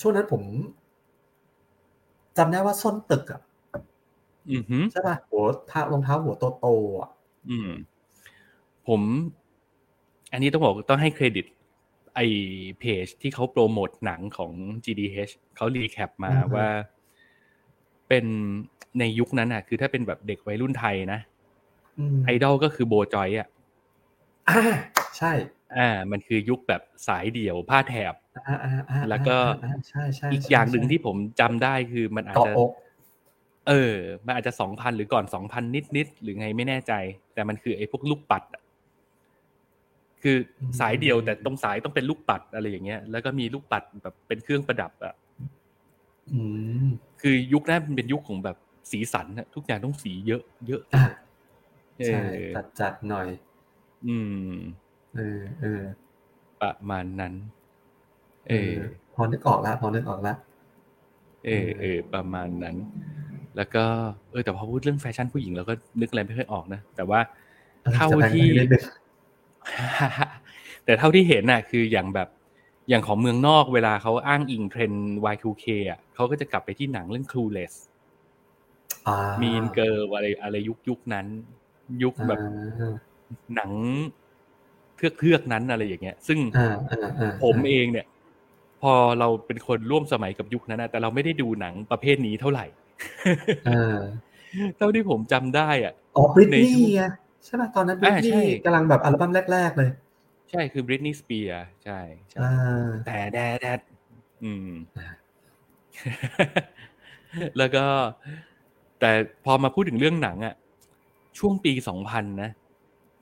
[0.00, 0.42] ช่วงนั้นผม
[2.38, 3.40] จำได้ว่าส้นตึกอะ
[4.92, 6.66] ใช่ป่ะหัวเท้ารองเท้าหัวโตโต
[7.00, 7.10] อะ
[7.50, 7.70] อืม
[8.88, 9.00] ผม
[10.32, 11.46] อันนี้ต้องบอกต้องให้เครดิต
[12.14, 12.20] ไอ
[12.78, 14.52] เพจที่เขาโปรโมทหนังของ
[14.84, 16.68] GDH เขารีแคปมาว่า
[18.10, 18.24] เป็น
[18.98, 21.20] ในยุคนั้นอะ คือถ้าเป็นแบบเด็กวัยรุ่นไทยนะ
[22.24, 23.48] ไอดอลก็คือโบจอยอะ
[24.48, 24.60] อ่า
[25.18, 25.32] ใช่
[25.78, 28.14] อ่า มันคือยุคแบบสายเดี่ยวผ้าแถบ
[29.08, 29.36] แล้วก็
[30.32, 32.52] อีกอย่างหนึ่งที่ผมจำได้คือมันอาจจะ
[33.68, 33.94] เออ
[34.26, 36.92] มันอาจจะสองพันหรือก่อนสองพันนิดนิดหรือไงไม่แน่ใจ
[37.34, 38.42] แต่มันคือไอ้พวกลูกปัด
[40.22, 40.36] คือ
[40.80, 45.14] สายเดียวแต่ตรงสายต้องเป็นลูกปัดอะไรอย่างเงี้ย แล้วก็มีลูกปัดแบบเป็นเครื่องประดับอะ
[47.20, 48.56] คือยุคนั้นเป็นยุคของแบบ
[48.90, 50.82] สีสันนะทุกอย่างต้องสีเยอะ เยอะ
[52.06, 52.22] ใช่
[52.56, 53.26] จัดจัดหน่อย
[54.06, 54.16] อื
[54.50, 54.54] ม
[55.16, 55.82] เออเออ
[56.60, 57.34] ประมาณนั้น
[58.48, 58.72] เออ
[59.14, 60.36] พอนึกออกแล้วพอนึกออกแล้ว
[61.46, 62.76] เออเออประมาณนั้น
[63.56, 63.84] แล้วก็
[64.30, 67.20] เออแต่พอพูดเรื่องแฟชั่นผู้หญิงเราก็นึกอะไรไม่ค่อยออกนะแต่ว่า
[67.94, 68.48] เท่าที่
[70.84, 72.28] แต่เท่าที่เห็นน่ะ คืออย่างแบบ
[72.90, 77.74] อย่างของเมืองนอกเวลาเขาอ้างอิงเทรนด์ Y2K อะเขาก็จะกลับไปที่หนังเรื่อง Clueless
[79.42, 81.26] มีนเกอร์อะไรอะไรยุคยุคนั้น
[82.02, 82.40] ยุคแบบ
[83.54, 83.70] หนัง
[84.96, 86.38] เทือกเทือกนั้นอะไรอย่างเงี้ย ซึ่ง
[87.44, 88.06] ผมเองเนี่ย
[88.82, 92.66] พอเราเป็นคนร่วมสมัยกับยุคนั้นนะแต่เราไม่ได้ดูหนังประเภทนี้เท่าไหร่
[94.76, 96.84] เท่าที่ผมจำได้อะอ๋อบริตนี่
[97.44, 99.90] ใช่ป่ะตอนนั้นบริตนี่กำลังแบบอัลบั้มแรก ๆ เลย
[100.50, 102.00] ใช่คือบริตนี่สเปียร์ใช่
[102.32, 102.50] ใช่
[103.06, 103.80] แต่แดดแดด
[104.44, 104.70] อืม
[107.58, 107.84] แล้วก็
[109.00, 109.10] แต่
[109.44, 110.54] พอมาพูดถึงเรื่องหนังอะ
[111.38, 112.50] ช่วงปีสองพันนะ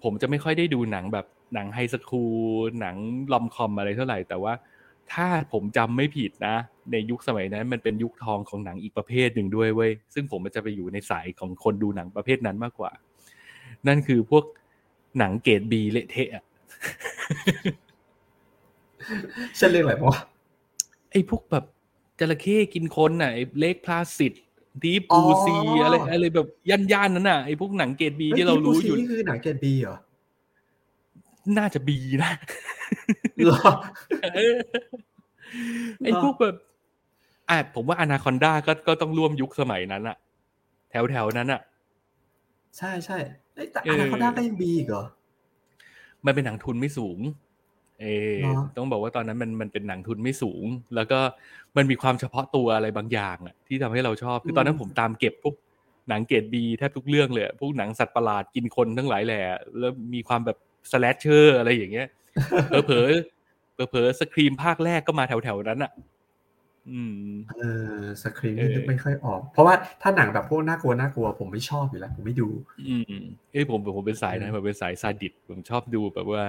[0.02, 2.96] ผมจะไม่ค่อยได้ดูหนังแบบหนังไฮสคูลหนัง
[3.32, 4.52] ลอมคอมอะไรเท่าไหร่ แต่ว่า
[5.12, 6.56] ถ้าผมจำไม่ผิดนะ
[6.92, 12.92] ในยุคสมัยนั้น มันเป็นยุคทองของหนังอีกประเภทหนึ่งด้วยเว้ย ซึ่งผมมันจะไปอยู่ในสายของคนดูหนังประเภทนั้นมากกว่า
[13.86, 14.44] นั่นคือพวก
[15.18, 16.44] หนังเกรดบีเละเทะ
[19.56, 20.18] เช่นเรื่องอะไรวะ
[21.12, 21.64] ไอ้พวกแบบ
[22.18, 24.32] จระเข้กินคนน่ะไอ้เล็กพลาสิต
[24.82, 29.96] ดีปูซีอะไรอะไรแบบย่านย่านนั้นน่ะไอ้พวกหนังเกรดบีที่เรารู้อยู่นี่คือหนังเกรดบีเหรอ
[31.58, 32.32] น่าจะบีนะ
[33.46, 33.70] หรอ
[36.02, 36.56] ไอ้พวกแบบ
[37.48, 40.16] อะผมว่าอนาคอนดาก็ก็ต้องร่วมยุคสมัยนั้นอะ
[40.90, 41.60] แถวแถวนั้นอะ
[42.78, 43.18] ใช่ใช่
[43.72, 45.04] แต่อนาคตด้าก็ยังบีอีกเหรอ
[46.26, 47.18] มันเป็นหนังทุนไม่สูง
[48.00, 48.06] เอ
[48.76, 51.18] ต้องบอกว่าตอนนั้นมันมันเป็นหนังทุนไม่สูง แล้วก็
[51.76, 55.54] มันมีความเฉพาะตัวอะไรบางอย่างอะที่ทำให้เราชอบคือตอนนั้นผมตามเก็บพวก
[56.08, 59.42] หนังเกรดบีแทบทุกเรื่องเลยพวกหนังสัตว์ประหลาดกินคนทั้งหลายแหละ
[59.78, 60.58] แล้วมีความแบบ
[60.90, 62.08] slasher อะไรอย่างเงี้ย
[62.68, 63.08] เผลอเผลอ
[63.90, 66.08] เผลอ Scream ภาคแรกก็มาแถวแถวนั้นอะอืม
[67.50, 67.56] เอ
[67.92, 72.48] อ Scream นึกไม่ค่อยออก เพราะว่าถ้าหนังแบบพวกน่ากลัวน่ากลัวผมไม่ชอบอยู่แล้วผมไม่ดู
[72.88, 73.22] อืม
[73.52, 76.44] เอ้ผมผมเป็นสายนะผมเป็นสายซาดิสผมชอบดูแบบว่า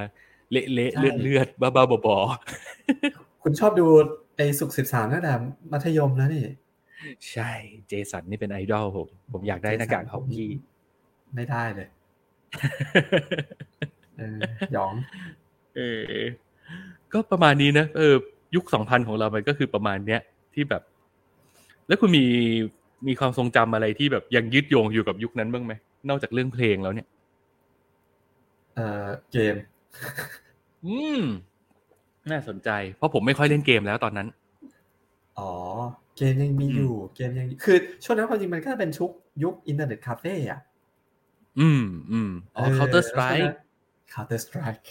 [0.52, 2.18] เละเละเลือดเลือดบ้าบ้าบอ
[3.44, 3.88] คุณชอบดู
[4.36, 5.38] ไอ้สุกสิบสามนั่นแหละ
[5.72, 6.46] มัธยมแล้วนี่
[7.32, 7.52] ใช่
[7.88, 10.52] เจสันนี่เป็นไอดอลผม ผมอยากได้หน้ากากฮอกกี้
[11.36, 11.88] ไม่ได้เลย
[14.20, 14.40] เออ
[14.76, 14.94] ยอง
[15.76, 15.80] เอ
[16.12, 16.14] อ
[17.14, 18.16] ก็ประมาณนี้นะ เออ
[18.56, 20.22] ยุคสองพันของเรามันก็คือประมาณเนี้ย
[20.54, 20.82] ที่แบบ
[21.88, 22.26] แล้วคุณมี
[23.08, 25.74] มีความทรงจำอะไรที่แบบยังยึดโยงอยู่กับยุคนั้นบ้างไหม
[26.10, 27.08] นอกจากเรื่องเพลงแล้วเนี่ย
[28.76, 29.56] เอ่อเกม
[30.86, 31.22] อืม
[32.32, 34.28] น่าสนใจ เพราะผมไม่ค่อยเล่นเกมแล้วตอนนั้น
[35.40, 35.54] อ๋อ
[36.18, 39.12] เกมยังมีอยู่ เกมยังคือ ช่วงนั้นความจริงมันก็เป็นชุก
[39.44, 40.60] ยุคอินเทอร์เน็ตคาเฟ่อะ
[41.60, 43.56] อืมอืมอ๋อ Counter Strike
[44.14, 44.88] Counter Strike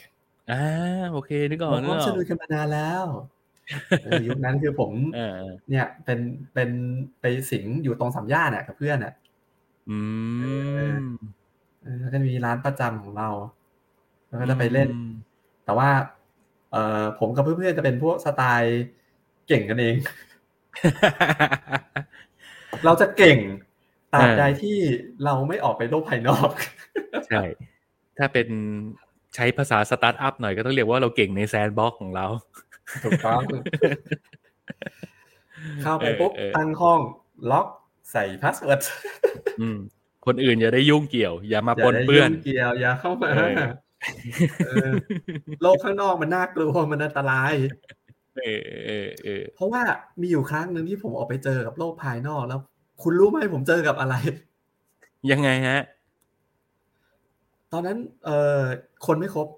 [0.51, 0.63] อ่า
[1.13, 3.05] โอเคนึกออกนึกออกสนุกกันมานานแล้ว
[4.27, 4.91] ยุคนั้นคือผม
[5.71, 6.19] เนี่ย เป็น
[6.55, 6.71] เป็น
[7.21, 9.15] ไปสิงอยู่ตรงสามย่านเนี่ยกับเพื่อนอะ
[9.91, 9.99] อื
[11.01, 11.05] ม
[12.01, 13.29] แล้วก็มีร้านประจำของเรา
[14.29, 14.89] แล้วก็จะไปเล่น
[15.65, 15.91] แต่ว่า
[16.73, 18.85] เออผมกับเพื่อนๆจะเป็นพวกสไตล์
[19.49, 19.97] เก่งกันเอง
[22.85, 23.39] เราจะเก่ง
[24.13, 24.77] ตราบใดที่
[25.25, 26.51] เราไม่ออกไปโลกภายนอก
[27.29, 27.43] ใช่
[28.19, 28.49] ถ้าเป็น
[29.35, 32.27] ใช้ภาษาสตาร์ทอัพหน่อยก็ต้องเรียกว่าเราเก่งใน sandbox ของเรา
[33.05, 33.43] ถูกต้อง
[35.83, 37.01] เข้าไปปุ๊บตั้งห้อง
[37.51, 37.67] ล็อก
[38.13, 38.81] ใส่ password
[40.27, 43.31] คนอื่นอย่าได้ยุ่งเกี่ยว อย่ามาปนเปื้อนเกี่ยว อย่าเข้ามา
[45.63, 47.55] โลกข้างนอกมันน่ากลัวมันอันตราย
[49.57, 49.83] เพราะว่า
[50.21, 52.61] มีอยู่ครั้งหนึ่งที่ผมออกไปเจอกับโลกภายนอกแล้ว
[53.03, 54.15] คุณรู้ไหมผมเจอกับอะไร
[55.31, 55.81] ยังไงฮะ
[57.73, 58.61] ตอนนั้น เออ
[59.07, 59.58] คนไม่ครบอ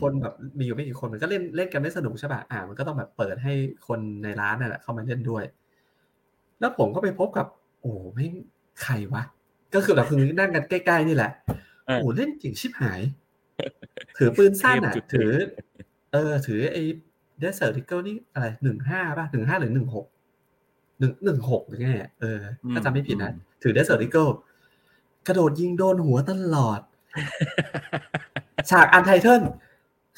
[0.00, 3.52] คนแบบมีอยู่ไม่กี่คนมันก็เล่นเล่นกันไม่สนุกใช่ป่ะอ่า มันก็ต้องแบบเปิดให้
[3.88, 5.44] คนในร้านนั่นแหละเข้ามาเล่นด้วย
[6.60, 7.46] แล้วผมก็ไปพบกับ
[7.80, 8.26] โอ้ไม่
[8.82, 9.22] ใครวะ
[9.74, 11.30] ก็คือแบบคือนั่งกันใกล้ๆนี่แหละ
[11.84, 13.00] โอ้เล่นจริงชิบหาย
[14.18, 15.30] ถือปืนสั้นอะ ถือ
[16.12, 16.82] เออ ถือไอ้
[17.38, 20.06] Desert Eagle นี่อะไรหนึ่งห้าป่ะหนึ่งห้าหรือหนึ่งหก
[20.98, 21.88] หนึ่งหนึ่งหกหรือไง
[22.20, 22.40] เออ
[22.72, 23.32] ถ้าจำไม่ผิดนะ
[23.62, 24.28] ถือ Desert Eagle
[25.26, 26.80] กระโดดยิงโดนหัวตลอด
[28.70, 29.42] ฉาก Untitled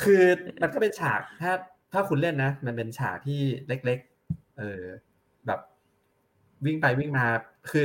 [0.02, 0.22] คือ
[0.62, 1.52] มันก็เป็นฉากถ้า
[1.92, 4.82] ถ้าคุณเล่นนะ มันเป็นฉากที่เล็ก ๆ เออ
[5.46, 5.60] แบบ
[6.64, 7.24] วิ่งไปวิ่งมา
[7.70, 7.84] คือ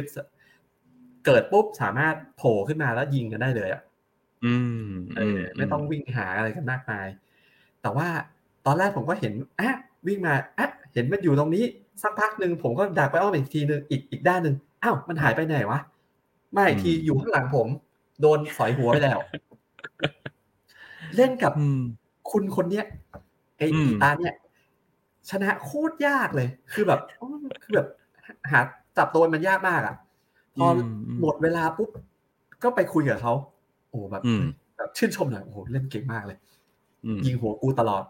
[1.25, 3.81] เกิดปุ๊บสามารถโผล่ขึ้นมาแล้วยิงกันได้เลยอะ
[4.45, 7.07] อืมเออไม่ต้องวิ่งหาอะไรกันมากมาย
[7.81, 8.07] แต่ว่า
[8.65, 9.75] ตอนแรกผมก็เห็นอะ
[10.07, 11.63] วิ่งมาอะเห็นมันอยู่ตรงนี้
[12.01, 15.79] สักพักหนึ่งผมก็ดักไปอ้อมอีกทีหนึ่งอีกอีกด้านหนึ่งอ้าวมันหายไปไหนวะ
[16.53, 17.67] ไม่ทีอยู่ข้างหลังผม
[18.21, 19.19] โดนสอยหัวไปแล้ว
[21.15, 21.53] เล่นกับ
[22.31, 22.85] คุณคนเนี้ย
[23.57, 24.33] ไอ้อีตาเนี่ย
[25.29, 26.99] ชนะโคตรยากเลย คือแบบ
[27.63, 27.87] คือแบบ
[28.51, 28.59] หา
[28.97, 29.95] จับตัวมันยากมากอะ
[30.55, 30.67] พอ
[31.21, 31.89] หมดเวลาปุ๊บ
[32.63, 33.33] ก็ไปคุยกับเขา
[33.89, 34.23] โอ้แบบ
[34.77, 36.37] แบบชื่นชมหน่อยโอ้โหเล่นเก่งมากเลย
[37.25, 38.03] ยิงหัวกูตลอด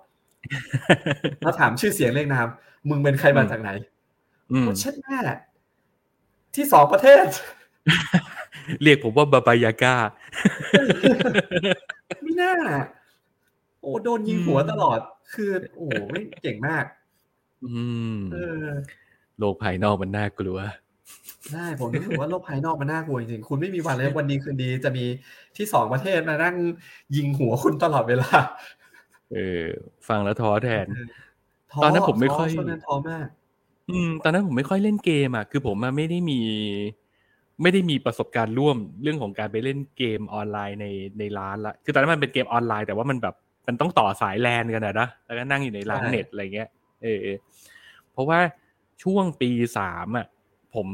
[1.39, 2.47] แล้วถามชื่อเสียงเรียกนาม
[2.89, 3.69] มึงเป็นใครมาจากไหน
[4.79, 5.17] เช่นแม่
[6.55, 7.25] ที่สองประเทศ
[8.81, 9.95] เรียกผมว่าบาบายาก้า
[12.21, 12.53] ไม่น่า
[13.81, 14.99] โอ้โดนยิงหัวตลอด
[15.33, 16.85] คือ โอ้ไม่เก่งมาก
[17.65, 17.83] อื
[18.15, 18.17] ม
[19.37, 20.59] โลกภายนอกมันน่ากลัว
[21.53, 25.05] ได้ผมรู้สึกว่าโลกภายนอกมันน่ากลัวจริงๆ คุณไม่มีวันเลยวันดีคืนดีจะมี
[25.57, 26.55] ที่สองประเทศมานั่ง
[27.15, 28.29] ยิงหัวคุณตลอดเวลา
[29.33, 29.65] เออ
[30.07, 30.85] ฟังแล้วท้อแทน
[31.83, 32.49] ตอนนั้นผมไม่ค่อย
[32.87, 33.27] ท้อมาก
[33.89, 36.39] อืม ตอนนั้นผมไม่ค่อยเล่นเกมอะ คือผมไม่ได้มี
[37.61, 40.85] ไม่ได้มีประสบการณ์ร่วมเรื่องของการไปเล่นเกมออนไลน์ใน
[41.19, 43.35] ในร้านละคือตอนนั้นมันเป็นเกมออนไลน์แต่ว่ามันแบบ
[43.67, 46.69] มันต้องต่อสายแลนกันนะนะแล้วก็นั่งอยู่ในร้านเน็ตอะไรเงี้ย
[47.03, 47.27] เออ
[48.11, 48.39] เพราะว่า
[49.03, 50.25] ช่วงปีสามอะ
[50.75, 50.87] ผม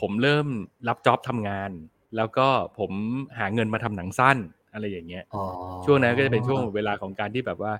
[0.00, 0.46] ผมเริ่ม
[0.88, 1.70] รับจ็อบทำงาน
[2.16, 2.46] แล้วก็
[2.78, 2.92] ผม
[3.38, 4.36] หาเงินมาทำหนังสั้น
[4.72, 5.24] อะไรอย่างเงี้ย
[5.84, 7.72] ช่วงนั้นก็จะเป็นช่วงเวลาของการที่แบบว่า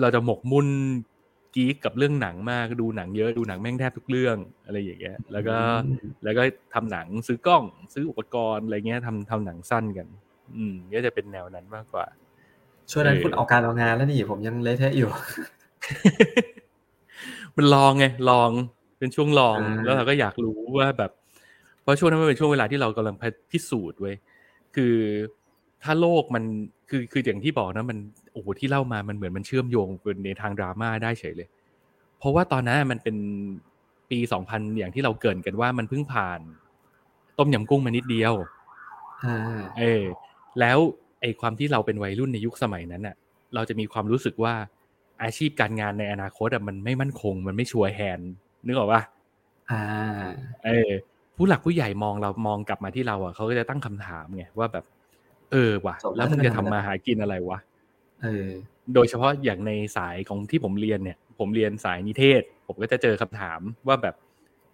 [0.00, 0.68] เราจะหมกมุ่น
[1.54, 4.36] กีกกับเรื่องหนังมากดูหนังเยอะดูหนังแม่งแทบทุกเรื่อง
[4.66, 5.56] อะไรอย่างเงี้ย แล้วก็
[6.24, 6.42] แล้วก็
[6.74, 7.64] ทำหนังซื้อกล้อง
[7.94, 10.06] ซื้ออุปกรณ์อะไรเงี้ยทำทำหนังสั้นกัน
[10.56, 12.06] อืมก็จะเป็นแนวนั้นมากกว่า
[12.90, 15.10] ช่วงนั้นคุณออกการออกงานแล้วนี่ผมยังเละเทะอยู่
[17.56, 18.50] มันลองไงลอง
[18.98, 21.10] เป็นช่วงลองแล้วเราก็อยากรู้ว่าแบบ
[21.82, 23.16] เพราะช่วงนั้นมันเป็นช่วงเวลาที่เรากำลัง
[23.50, 24.12] พิสูจน์ไว้
[24.76, 24.96] คือ
[25.82, 26.44] ถ้าโลกมัน
[26.88, 27.98] คือคืออย่างที่บอกนะมัน
[28.32, 31.48] โอ้โหที่เล่ามามันเหมือนมันเชื่อมโยงเป็นในทางดราม่าได้เฉยเลย
[32.18, 33.16] เพราะว่าตอนนั้นมันเป็น
[34.10, 36.40] ปีสองพันอย่างที่เราเกินกันว่ามันเพิ่งผ่าน
[37.38, 38.34] ต้มยำกุ้งมานิดเดียว
[39.78, 40.04] เออ
[40.60, 40.78] แล้ว
[41.20, 43.16] ไอ้ความที่เราเป็นวัยรุ่นในยุคสมัยนั้นอะ
[43.54, 44.54] เราจะมีความรู้สึกว่า
[45.22, 48.20] อาชีพการงานในอนาคตอะมันไม่มั่นคง มันไม่ชัวร์แฮน
[48.66, 49.02] นึกออกปะ
[49.70, 49.82] อ่า
[50.64, 50.90] เออ
[51.36, 54.84] ผู้หลักผู้ใหญ่มองเรามองกลับมาที่เราอะเขาก็จะตั้งคำถามไงว่าแบบ
[55.54, 57.58] เออว่ะ แล้วมึงจะทำมาหากินอะไรวะ
[58.22, 58.48] เออ
[58.94, 64.14] โดยเฉพาะอย่างในสายของที่ผมเรียนเนี่ย ผมเรียนสายนิเทศ ผมก็จะเจอคำถามว่าแบบ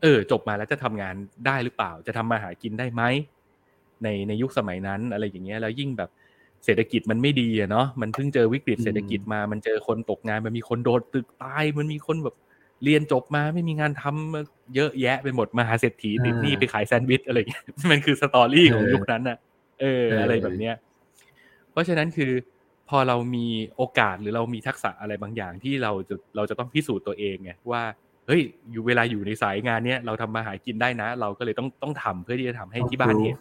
[0.03, 1.15] เออ จบมาแล้วจะทำงาน
[1.47, 3.03] ได้หรือเปล่า จะทำมาหากินได้ไหม
[4.03, 6.11] ในในยุคสมัยนั้นอะไรอย่างเงี้ยแล้วยิ่งแบบ
[6.65, 12.37] เศรษฐกิจมันไม่ดีอะเนาะมันเพิ่งเจอวิกฤตเศรษฐกิจมา มันเจอคนตกงานมันมีคนโดนตึกตายมันมีคนแบบ
[12.85, 19.39] เรียนจบมาไม่มีงานทำเยอะแยะไปหมดมาหาเศรษฐีติดหนี้ไปขายแซนด์วิชอะไรเงี้ยมันคือสตอรี่ของยุคนั้นอะ
[19.81, 20.75] เอออะไรแบบเนี้ย
[21.73, 22.33] เพราะฉะนั้นคือ
[22.89, 27.83] พอเรามีโอกาสหรือเรามีทักษะอะไรบางอย่างที่เราจะเราจะต้องพิสูจน์ตัวเองไงว่า
[28.27, 33.41] เฮ้ยอยู่เวลาอยู่ในสายงานเนี้ยเราทำมาหากินได้นะ เราก็เลยต้องต้องทำเพื่อที่จะทำให้ที่บ้านเห็น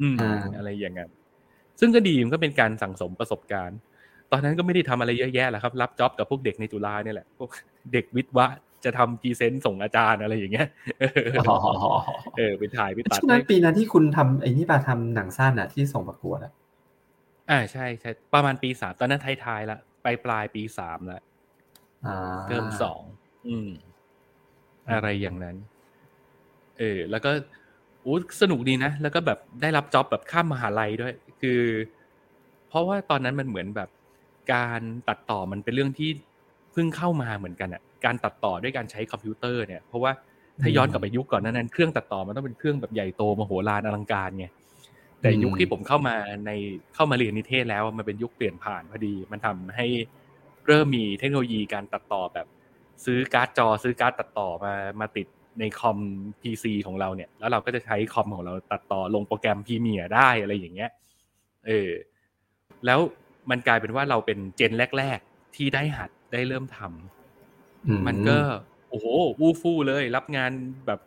[0.00, 0.16] อืม
[0.56, 1.08] อะไรอย่างเงี้ย
[1.80, 3.78] ซึ่งก็ดีมันก็เป็นการสั่งสมประสบการณ์
[4.30, 7.50] ตอนนั้นก็ไม่ได้ทำอะไรเยอะแยะแหละครับ รับจ็อบกับพวกเด็กในจุฬาเนี่ยแหละพวก
[7.92, 8.46] เด็กวิทย์วะ
[8.84, 10.68] จะทำพรีเซนต์ส่งอาจารย์อะไรอย่างเงี้ย
[12.36, 16.52] เออไปถ่ายไปตัดช่วงนั้นปีนั้นที่คุณทำไอ้นี่ปาทำหนังสั้นอะที่ส่งประกวดอะ
[17.50, 21.20] อ่าใช่ใช่ประมาณปีสามตอนนั้นท้ายๆละไปปลายปีสามละ
[22.48, 23.02] เริ่มสอง
[23.48, 23.70] อืม
[24.90, 25.56] อะไรอย่างนั้น
[26.78, 27.30] เออ แล้วก็
[28.04, 31.60] อู้สนุกดีนะ แล้วก็แบบได้รับจ็อบแบบข้ามมหาลัยด้วย คือ
[32.68, 33.88] เพราะว่าตอนนั้นมันเหมือนแบบ
[34.54, 36.10] การตัดต่อมันเป็นเรื่องที่
[36.72, 40.12] เพิ่งเข้ามาเหมือนกันอะ การตัดต่อด้วยการใช้คอมพิวเตอร์เนี่ยเพราะว่า
[40.62, 44.46] ถ้าย้อนกลับไปยุคก่อนนั้นเครื่องตัดต่อมันต้องเป็นเครื่องแบบใหญ่โตมโหฬารอลังการไง
[45.20, 46.50] แต่ยุคที่ผมเข้ามาใน
[46.94, 49.86] เข้ามาเรียนนิเทศแล้วมันเป็นยุคเปลี่ยนผ่านพอดี มันทำให้
[50.66, 52.46] เริ่มมีเทคโนโลยีการตัดต่อแบบ
[53.04, 55.26] ซื้อการ์ดจอซื้อการ์ดตัดต่อมามาติด
[55.60, 55.98] ในคอม
[56.42, 60.90] PC ของเราเนี่ย แล้วเราก็จะใช้คอมของเราตัดต่อลงโปรแกรมพรีเมียร์ได้อะไรอย่างเงี้ย
[61.66, 61.90] เออ
[62.86, 62.98] แล้ว
[63.50, 67.13] มันกลายเป็นว่าเราเป็นเจนแรก ๆ ที่ได้หัดได้เริ่มทำ
[68.06, 68.36] มันก็
[68.90, 69.06] โอ้โห
[69.40, 70.52] วูฟู่เลย รับงาน
[70.86, 71.00] แบบ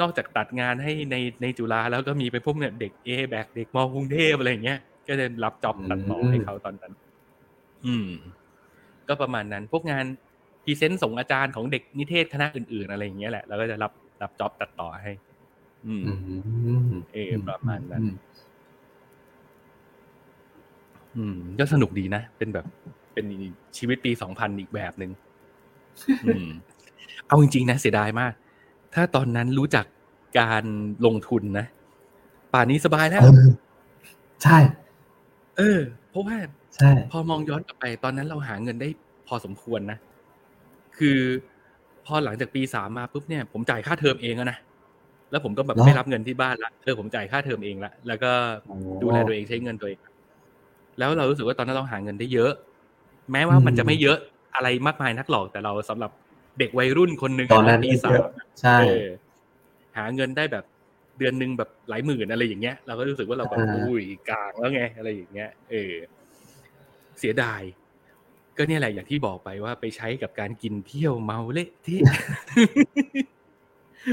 [0.00, 4.78] นอกจากตัดงานให้ในในจุฬาแล้วก็มีไปพวกเนี่ยเด็กเอแบกเด็กมอกรุงเทพอะไรเงี้ย
[5.08, 6.92] ก็จะรับจ็อบตัดต่อให้เขาตอนนั้น
[7.86, 8.08] อืม
[9.08, 10.04] ก็ประมาณนั้น พวกงาน
[10.64, 15.12] present ส่งอาจารย์ของเด็กนิเทศคณะอื่น ๆ อะไรอย่างเงี้ยแหละแล้วก็จะรับรับ job ตัดต่อให้
[15.86, 16.04] อืม
[17.12, 18.04] เออประมาณนั้น
[21.16, 22.66] อืม ก็สนุกดีนะ เป็นแบบ
[23.14, 23.26] เป็น
[23.76, 25.10] ชีวิตปีสองพันอีกแบบหนึ่ง
[27.28, 28.32] เอาจริงๆนะเสียดายมาก
[28.94, 29.84] ถ้าตอนนั้นรู้จัก
[30.40, 30.64] การ
[31.06, 31.66] ลงทุนนะ
[32.52, 33.22] ป่านนี้สบายแล้ว
[34.42, 34.58] ใช่
[35.58, 35.78] เออ
[36.10, 36.36] เพราะว่า
[36.76, 38.88] ใช่ พอมองย้อนกลับไป ตอนนั้นเราหาเงินได้
[39.28, 39.98] พอสมควรนะ
[40.98, 41.18] คือ
[42.06, 44.58] พอหลังจากปีสามมาปุ๊บเนี่ย ผมจ่ายค่าเทอมเองอะนะ
[45.30, 48.30] แล้วผมก็แบบไม่รับเงินที่บ้านละเออผมจ่ายค่าเทอมเองละ แล้วก็
[49.02, 49.98] ดูแลตัวเองใช้เงินตัวเอง
[50.98, 52.52] แล้วเรารู้สึกว่าตอนนั้นเราหาเงินได้เยอะ
[53.32, 54.18] แม้ว่ามันจะไม่เยอะ
[54.54, 56.10] อะไรมากมายนักหรอกแต่เราสำหรับ
[56.58, 59.06] เด็กวัยรุ่นคนหนึ่งตอนนั้นปีสาเยมอะใช่เออ
[59.96, 60.64] หาเงินได้แบบ
[61.18, 65.92] เดือนหนึ่งแบบหลายหมื่นอะไรอย่างเงี้ย เราก็รู้สึกว่าเราแบบอ่าอุ้ยกลางแล้วไงอะไรอย่างเงี้ย เออ
[67.18, 67.62] เสียดาย
[68.56, 71.98] ก็เนี่ยแหละอย่างที่บอกไปว่าไปใช้กับการกินเที่ยวเมาเละที่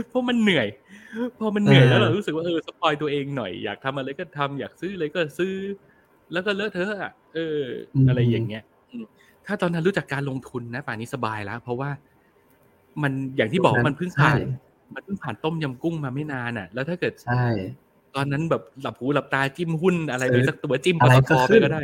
[0.10, 0.68] เพราะมันเหนื่อย
[1.40, 5.54] พอมันเหนื่อยแล้วเรารู้สึกว่าเออ spoil ตัวเองหน่อยอยากทำอะไรก็ทำอยากซื้ออะไรก็ซื้อ
[6.34, 7.62] แล้วก็เลอะเทอะอะเออ
[8.08, 9.06] อะไรอย่างเงี้ยอืม
[9.50, 11.90] ถ้าตอนนั้นรู้จักการลงทุนนะป่านนี้สบายแล้ว เพราะว่า
[13.04, 14.54] มันอย่างที่บอกว่ามันเพิ่งผ่านใช่
[14.96, 17.46] มันเพิ่งผ่านต้มยำกุ้งมาไม่นานอะ แล้วถ้าเกิดใช่
[18.16, 21.82] ตอนนั้นแบบหลับหูหลับตาจิ้มหุ้นอะไรไปเออสักตัวจิ้มปอะไรตก็ทขึ้ไปนก็ได้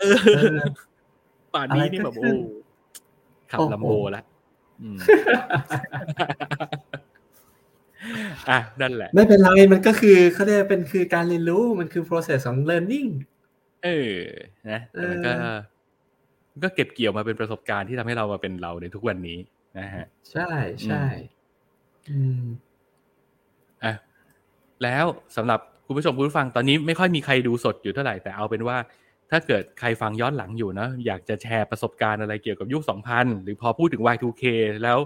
[0.00, 0.56] เออเออ
[1.54, 2.36] ป่านนี้นี่แบบอะไรก็ขึ้โอ้น
[3.50, 4.24] ขับโอ้โหลัมโบแล้ว
[4.82, 4.98] อืม
[8.50, 13.08] อะนั่นแหละ ไม่เป็นไรมันก็คือเขาเรียกว่าเป็นคือการเรียนรู้มันคือ process ของ learning
[13.84, 14.14] เออ
[14.70, 15.77] นะแต่มันก็เออมัน
[16.64, 19.38] ก็เก็บเกี่ยวมาเป็นประสบการณ์ที่ทำให้เรามาเป็นเราในทุกวันนี้
[19.78, 20.50] นะฮะ ใช่
[20.84, 21.04] ใช่
[22.08, 22.42] อืม
[23.84, 23.94] อะ
[24.82, 25.04] แล้ว
[25.36, 28.76] สำหรับคุณผู้ชมคุณผู้ฟังตอนนี้ไม่ค่อยมีใครดูสดอยู่เท่าไหร่แต่เอาเป็นว่า
[29.30, 34.44] ถ้าเกิดใครฟังย้อนหลังอยู่นะอยากจะแชร์ประสบการณ์อะไรเกี่ยวกับยุค 2000 หรือพอพูดถึง Y2K
[34.84, 34.98] แล้ว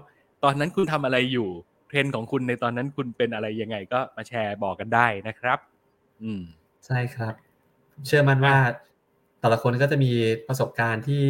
[0.44, 1.48] ตอนนั้นคุณทำอะไรอยู่
[1.88, 5.58] เทรนด์ของคุณในตอนนั้นคุณเป็นอะไรยังไงก็มาแชร์บอกกันได้นะครับ
[6.22, 6.42] อืม
[6.86, 7.34] ใช่ครับ
[8.06, 8.56] เชื่อมั่นว่า
[9.42, 10.12] แต่ละคนก็จะมี
[10.48, 11.24] ประสบการณ์ที่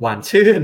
[0.00, 0.62] หวานชื่น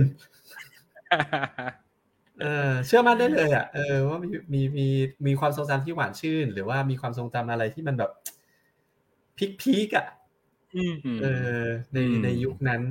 [2.41, 4.87] เออเชื่อมั่นได้เลยอะเออว่ามีมีมี
[5.27, 8.11] มีความทรงจำที่หวานชื่น หรือว่ามีความทรงจำอะไรที่มันแบบ
[9.39, 10.07] พีคพีกๆอะ
[10.75, 11.27] อืมเอ
[11.61, 12.83] อในอืมในยุคนั้น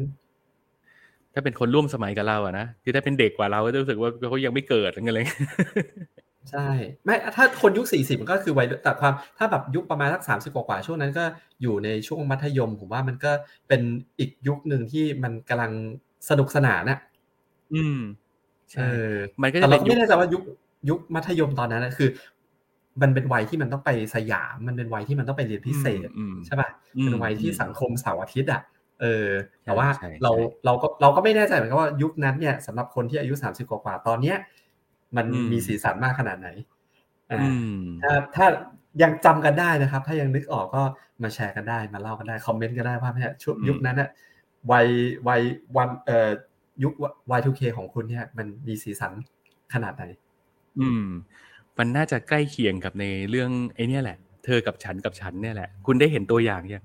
[1.34, 5.28] ถ้าเป็นคนร่วมสมัยกับเราอะนะคือถ้าเป็นเด็กกว่าเราก็จะรู้สึกว่าเขายังไม่เกิดอะไรเงี้ยเลย
[6.52, 6.68] ใช่
[7.06, 11.24] ไม่ถ้าคนยุคสี่สิบมันก็คือวัยแต่ความถ้าแบบยุคประมาณสักสามสิบกว่าๆช่วงนั้นก็
[11.62, 13.32] อยู่ในช่วงมัธยม ผมว่ามันก็
[13.68, 13.82] เป็น
[14.20, 15.72] อีกยุคหนึ่งที่มันกำลัง
[16.30, 17.00] สนุกสนานน่ะ
[17.74, 18.00] อืม
[18.76, 20.42] เอใช่อมันก็แต่จะเราเป็นก็ยุคไม่แน่ใจว่ายุค
[20.90, 22.10] ยุคมัธยมตอนนั้นนะคือ
[23.02, 28.62] มันเป็นวัยที่มันต้องไปสยาม มันเป็นวัยที่มันต้องไปเรียนพิเศษอืมใช่ป่ะอืมเป็นวัยที่สังคมเสาร์อาทิตย์อะ
[29.02, 29.28] เออ
[29.66, 30.32] แต่ว่าใช่ใช่เรา
[30.66, 34.38] เราก็เราก็ไม่แน่ใจเหมือนกันว่ายุคนั้นเนี่ยสำหรับคนที่อายุสามสิบกว่าๆตอนเนี้ย
[35.16, 36.50] มันอืมมีสีสันมากขนาดไหน
[37.32, 38.46] อ่าอืมถ้าถ้า
[39.02, 40.84] ยังจำกันได้นะครับ ถ้ายังนึกออกก็
[41.24, 44.10] มาแชร์กันได้มาเล่ากันได้คอมเมนต์กันได้ว่าเนี่ยช่วงอืมยุคนั้นน่ะ
[44.72, 44.88] วัย
[45.28, 45.42] วัย
[45.78, 46.30] วันเอ่อ
[46.84, 46.94] ยุค
[47.38, 49.14] Y2K ของคุณเนี่ย มันมีสีสัน
[49.74, 50.04] ขนาดไหน
[50.80, 51.06] อืม
[51.78, 56.84] มันน่าจะใกล้เคียงกับในเรื่องไอ้เนี่ยแหละ เธอกับฉันกับฉันเนี่ยแหละ คุณได้เห็นตัวอย่างยัง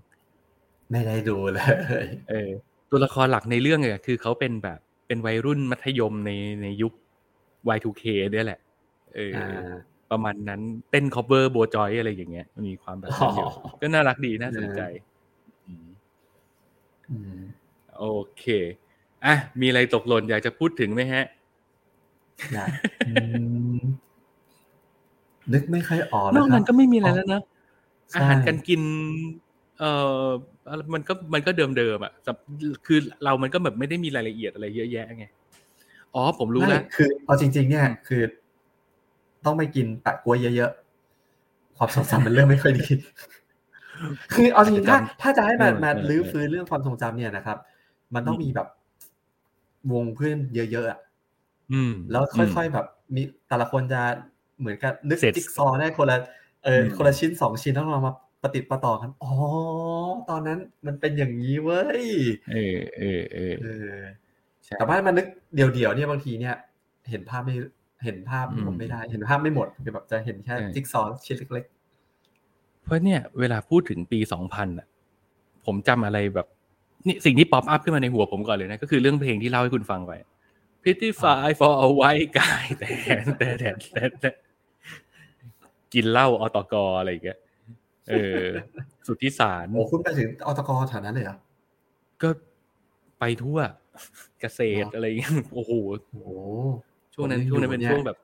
[0.90, 1.58] ไม่ได้ดูเล
[2.02, 2.50] ย เออ
[2.90, 6.30] ตัวละครหลักในเรื่องเนี่ยคือเขาเป็นแบบเป็นวัยรุ่นมัธยมใน
[6.62, 6.92] ในยุค
[7.76, 8.60] Y2K เนี่ยแหละ
[9.14, 9.72] เออออ่า
[10.10, 10.60] ประมาณนั้น
[10.90, 14.80] เต้น cover โบจอยอะไรอย่างเงี้ยมันมีความแบบนั้นอยู่อ๋อก็น่ารักดีน่าสนใจ
[15.66, 15.86] อืม
[17.10, 17.38] อืม
[17.98, 18.06] โอ
[18.38, 18.44] เค
[19.24, 21.24] อะมีอะไรตกหล่นอยากจะพูดถึงไหมฮะ
[22.52, 22.70] อยาก
[23.06, 23.14] อื
[23.74, 23.78] ม
[25.52, 27.42] นึกไม่ค่อยออกนนะอกครันั้บนก็ไม่มีอะไรแล้วเนอะ
[28.10, 28.80] ใช่อาหารการกิน
[29.78, 29.90] เอ่
[30.24, 30.26] อ
[30.94, 32.32] มันก็มันก็เดิมเดิมๆอะแต่
[32.86, 35.24] คือเรามันก็แบบไม่ได้มีรายละเอียดอะไรเยอะแยะไง
[36.14, 38.22] อ๋อ ผมรู้แล้วไม่คือเอาจริง ๆ เนี่ยอืมคือ
[39.44, 42.86] ต้องไปกินแปะกล้วยเยอะๆความทรงจำมันเริ่มไม่ค่อยดี
[44.34, 47.58] คือเอาจริงๆถ้าถ้าจะให้มาเออมาเออลื้อเออฟื้นเรื่องความทรงจำเนี่ยนะครับ
[48.14, 48.68] มันต้องอืมมีแบบ
[49.92, 50.98] วงเพื่อนเยอะๆอะ
[51.72, 54.00] อืมแล้วค่อยๆแบบมีแต่ละคนจะ
[54.58, 56.18] เหมือนกับนึกเสร็จจิ๊กซอว์ได้คนละ
[56.64, 58.12] เอออมคนละชิ้นสองชิ้นแล้วเรามา
[58.42, 59.32] ประติดประต่อกันอ๋อ
[60.30, 62.04] ตอนนั้นมันเป็นอย่างนี้เว้ย
[62.50, 64.23] เออเออเออเออใช่
[64.78, 66.54] แต่ว่ามันนึกเดี่ยวๆเนี่ยบางทีเนี่ย
[67.10, 67.54] เห็นภาพไม่
[68.04, 71.64] เห็นภาพอืมผมไม่ได้ เห็นภาพไม่หมดคือแบบจะเห็นแค่ใช่จิ๊กซอว์ชิ้นเล็ก
[72.84, 74.86] เพราะเนี่ยเวลาพูดถึงปีสองพันอะ
[75.66, 76.46] ผมจำอะไรแบบ
[77.06, 80.12] นี่สิ่งที่ป๊อปอัพขึ้นมาในหัวผมก่อนเลยนะ ก็คือเรื่องเพลงที่เล่าให้คุณฟังไป
[80.82, 82.88] Pretty Fly for a White Guy แต่
[83.38, 84.30] แต่แต่แต่แต่
[85.94, 87.38] กินเหล้าอตกอะไรอย่างเงี้ย
[88.08, 88.44] เออ
[89.06, 91.36] สุทธิสารๆโอ้คุณไปถึงอตกแถวนั้นเลยเหรอ
[92.22, 92.28] ก็
[93.20, 93.58] ไปทั่ว
[94.40, 95.72] เกษตรอะไรอย่างเงี้ยโอ้โห
[96.12, 96.30] โอ้โห
[97.14, 98.18] ช่วงนั้นผมยังช่วงนั้นเป็นอยู่เนี่ยช่วงแบบ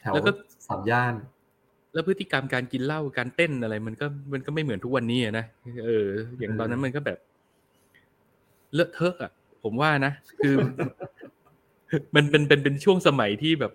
[0.00, 0.30] แถวแล้วก็
[0.68, 1.14] สามย่าน
[1.92, 5.46] แล้วพฤติกรรมการกินเหล้าการเต้นอะไร มันก็มันก็ไม่เหมือนทุกวันนี้อะนะ
[5.84, 6.06] เออ
[6.38, 7.18] อย่างตอนนั้นมันก็แบบ
[8.74, 10.12] เลอะเทอะอะ ผมว่านะ
[10.44, 10.54] คือ
[12.14, 13.72] มันเป็นเป็นเป็นช่วงสมัยที่แบบ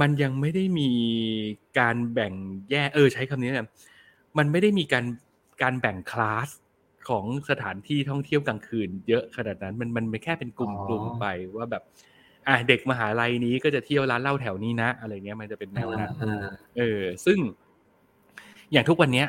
[0.00, 0.90] มันยังไม่ได้มี
[1.78, 2.32] การแบ่ง
[2.70, 3.68] แยกเออ ใช้คำนี้นะ
[4.38, 5.04] มันไม่ได้มีการ
[5.62, 6.48] การแบ่งคลาส
[7.08, 11.26] ของสถานที่ท่องเที่ยวกลางคืน เยอะขนาดนั้นมันมันแค่เป็นกลุ่มๆไป
[11.56, 11.82] ว่าแบบ
[12.48, 16.10] อะเด็กมหาลัยนี้ก็จะเที่ยวร้านเหล้าแถวนี้นะ อะไรเงี้ยมันจะเป็นแนวนั้น
[16.76, 17.38] เออ ซึ่ง
[18.72, 19.26] อย่างทุกวันเนี้ย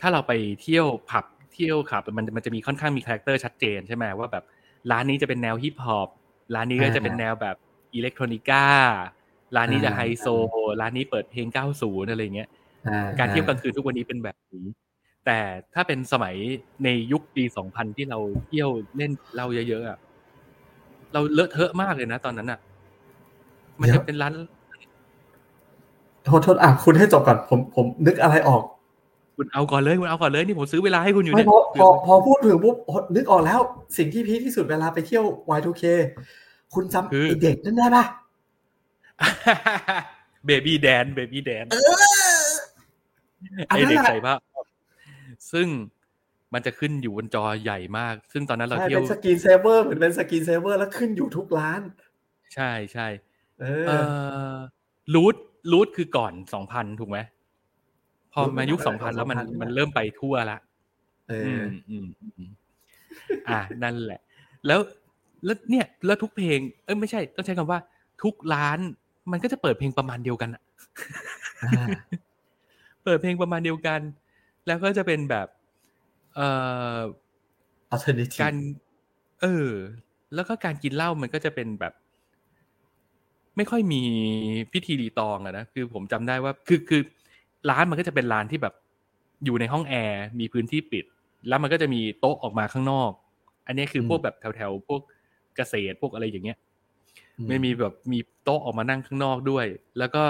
[0.00, 4.44] ถ้าเราไปเที่ยวผับเที่ยวคลับมันมันจะมีค่อนข้างมี character ชัดเจนใช่ไหมว่าแบบ
[4.90, 6.08] ร้านนี้จะเป็นแนวฮิปฮอป
[6.54, 7.56] ร้านนี้ก็จะเป็นแนวแบบ
[7.94, 8.66] electronica
[9.56, 10.26] ร้านนี้จะไฮโซ
[10.80, 11.46] ร้านนี้เปิดเพลง
[11.78, 12.48] 90 อะไรเงี้ย
[13.18, 14.66] การเที่ยวกลางคืนทุกวันนี้เป็นแบบนี้
[15.26, 15.38] แต่
[15.74, 16.34] ถ้าเป็นสมัย
[16.84, 19.98] ในยุคปี2000ที่เราเที่ยวเล่นเราเยอะๆอะ
[21.12, 22.58] เราเลอะเทอะมากเลยนะตอนนั้นอะ
[23.80, 24.32] มันจะเป็นร้าน
[26.24, 28.62] โทษโทษอะคุณให้จบก่อนผมผมนึกอะไรออก
[29.36, 32.76] คุณเอาก่อนเลยคุณเอาก่อนเลยนี่ผมซื้อเวลาให้คุณอยู่เนี่ยพอพอพอพูดถึงปุ๊บ
[33.14, 33.60] นึกออกแล้ว
[33.98, 35.24] สิ่งที่ peak ที่สุดเวลาไปเที่ยว
[35.56, 35.84] Y2K
[36.74, 38.04] คุณจำไอเด็กนั่นได้ปะ
[40.46, 41.66] baby dance baby dance
[43.68, 44.34] ไอเด็กใส่ผ้า
[45.52, 45.66] ซึ่ง
[46.54, 51.80] มันจะขึ้นอยู่บนจอใหญ่มาก ซึ่งตอนนั้นเราเที่ยวเป็น screensaver เหมือนเป็น screensaver แล้วขึ้นอยู่ทุกร้าน
[52.54, 53.06] ใช่ใช่
[53.88, 53.92] เอ
[54.54, 54.56] อ
[55.14, 55.36] รูท
[55.72, 57.18] รูทคือก่อนสองพันถูกไหม
[58.32, 60.58] พอมายุคสองพันแล้วมันมันเริ่มไปทั่วละ
[61.28, 62.06] เอออืม
[63.48, 64.20] อ่านั่นแหละ
[64.66, 64.80] แล้ว
[65.44, 67.80] แล้วเนี่ยแล้วทุกเพลง เอ้ยไม่ใช่ ต้องใช้คำว่า
[68.22, 68.78] ทุกร้าน
[69.32, 70.62] มันก็จะเปิดเพลงประมาณเดียวกันอะ
[73.04, 74.00] เปิดเพลงประมาณเดียวกัน
[74.66, 75.46] แล้วก็จะเป็นแบบ
[76.34, 76.48] เอ่
[76.96, 76.98] อ
[78.42, 78.54] การ
[79.42, 79.68] เออ
[80.34, 81.92] แล้วก็การกินเหล้ามันก็จะเป็นแบบ
[83.56, 84.02] ไม่ค่อยมี
[84.72, 87.02] พิธีรีตองอะนะคือผมจำได้ว่า คือคือ
[87.70, 88.74] ร้านมันก็จะเป็นร้านที่แบบ
[89.44, 91.04] อยู่ในห้องแอร์มีพื้นที่ปิด
[91.48, 93.10] แล้วมันก็จะมีโต๊ะออกมาข้างนอก
[93.66, 95.00] อันนี้คือพวกแบบแถวๆพวก
[95.56, 96.58] เกษตรพวกอะไรอย่างเงี้ย
[97.48, 99.66] ไม่มีแบบมีโต๊ะออกมานั่งข้างนอกด้วย
[99.98, 100.22] แล้วก็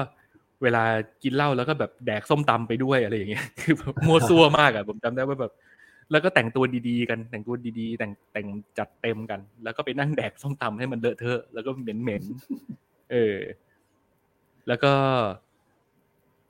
[0.63, 0.83] เวลา
[1.23, 3.75] กินเหล้าแล้วก็แบบแดกส้มตำไปด้วยอะไรอย่างเงี้ยคือ
[4.07, 5.53] มัวซัวมากอะผมจำได้ว่าแบบ
[6.11, 8.47] แล้วก็แต่งตัวดีๆกันแต่งตัวดีๆ แต่งแต่ง
[8.79, 13.39] จัดเต็มกัน แล้วก็ไปนั่งแดกส้มตำให้มันเลอะเทอะแล้วก็เหม็นๆเออ
[14.69, 14.93] แล้วก็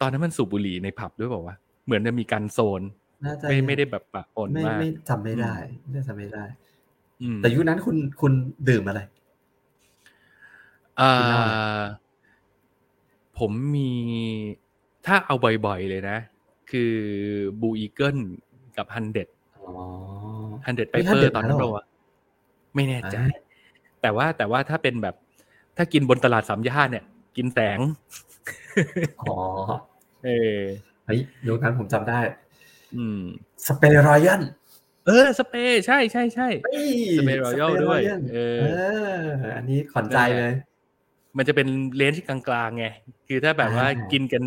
[0.01, 2.83] ตอนนั้นมันสูบบุหรี่ในผับด้วยบอกว่าเหมือนจะมีการโซน
[3.49, 5.55] ไม่ไม่ได้แบบปะปนมากไม่จำไม่ได้
[5.91, 6.45] ไม่จำไม่ได้
[7.39, 8.33] แต่ยุคนั้นคุณคุณ
[8.69, 9.01] ดื่มอะไร
[11.01, 11.13] อ่า
[13.43, 13.91] ผมมี
[15.07, 15.35] ถ้าเอา
[15.67, 16.19] บ่อยๆเลยนะ
[16.71, 16.95] คือ
[17.61, 18.19] Blue Eagle
[18.77, 21.69] กับ Hundred Hundred Pipers ตอนนั้นเรา
[22.75, 23.17] ไม่แน่ใจ
[24.03, 25.15] แต่ว่าแต่ว่าถ้าเป็นแบบ
[25.77, 27.05] ถ้ากินบนตลาดสามย่านเนี่ย
[27.37, 27.79] กินแสง
[29.21, 29.35] อ๋อ
[30.25, 30.59] เออ
[31.07, 32.21] เฮ้ยยุคนั้นผมจำได้
[32.97, 33.21] อืม
[33.67, 34.43] Spey Royal
[35.07, 36.49] เออ Spey ใช่ใช่ใช่
[37.19, 38.01] Spey Royal ด้วย
[38.33, 38.59] เออ
[39.57, 40.53] อันนี้ขอนใจเลย
[41.37, 42.87] มันจะเป็น range กลางๆไง
[43.29, 44.43] คือถ้าแบบว่ากินกัน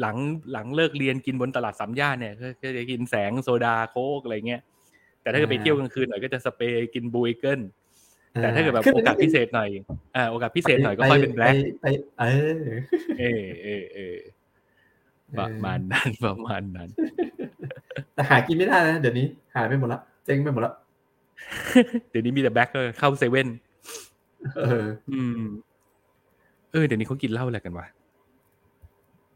[0.00, 0.16] หลัง
[0.52, 4.62] หลังเลิกเรียนกินบนตลาดสามย่านเนี่ยก็จะกินแสงโซดาโค้กอะไรเงี้ย
[5.22, 7.60] แต่ถ้าเกิดไปเที่ยวกลางคืนหน่อยก็จะ Spey กิน Blue Eagle
[8.40, 9.68] แต่ถ้าเกิดแบบโอกาสพิเศษหน่อย
[10.16, 11.54] อ่าโอกาสพิเศษหน่อยก็ค่อยเป็น Black
[12.20, 12.42] เออ
[13.18, 14.16] เออเออเออ
[15.38, 16.88] ประมาณนั้นประมาณนั้น
[18.14, 20.72] แต่หากินไม่ได้นะเดี๋ยวนี้ หายไปหมดละเจ๊งไปหมดละ
[22.10, 22.68] เดี๋ยวนี้มีแต่แบล็ค
[22.98, 23.48] เข้าเซเว่น
[24.56, 25.40] เออ อืม
[26.74, 27.86] เออเดี๋ยวนี้เขากินเหล้าอะไรกันวะ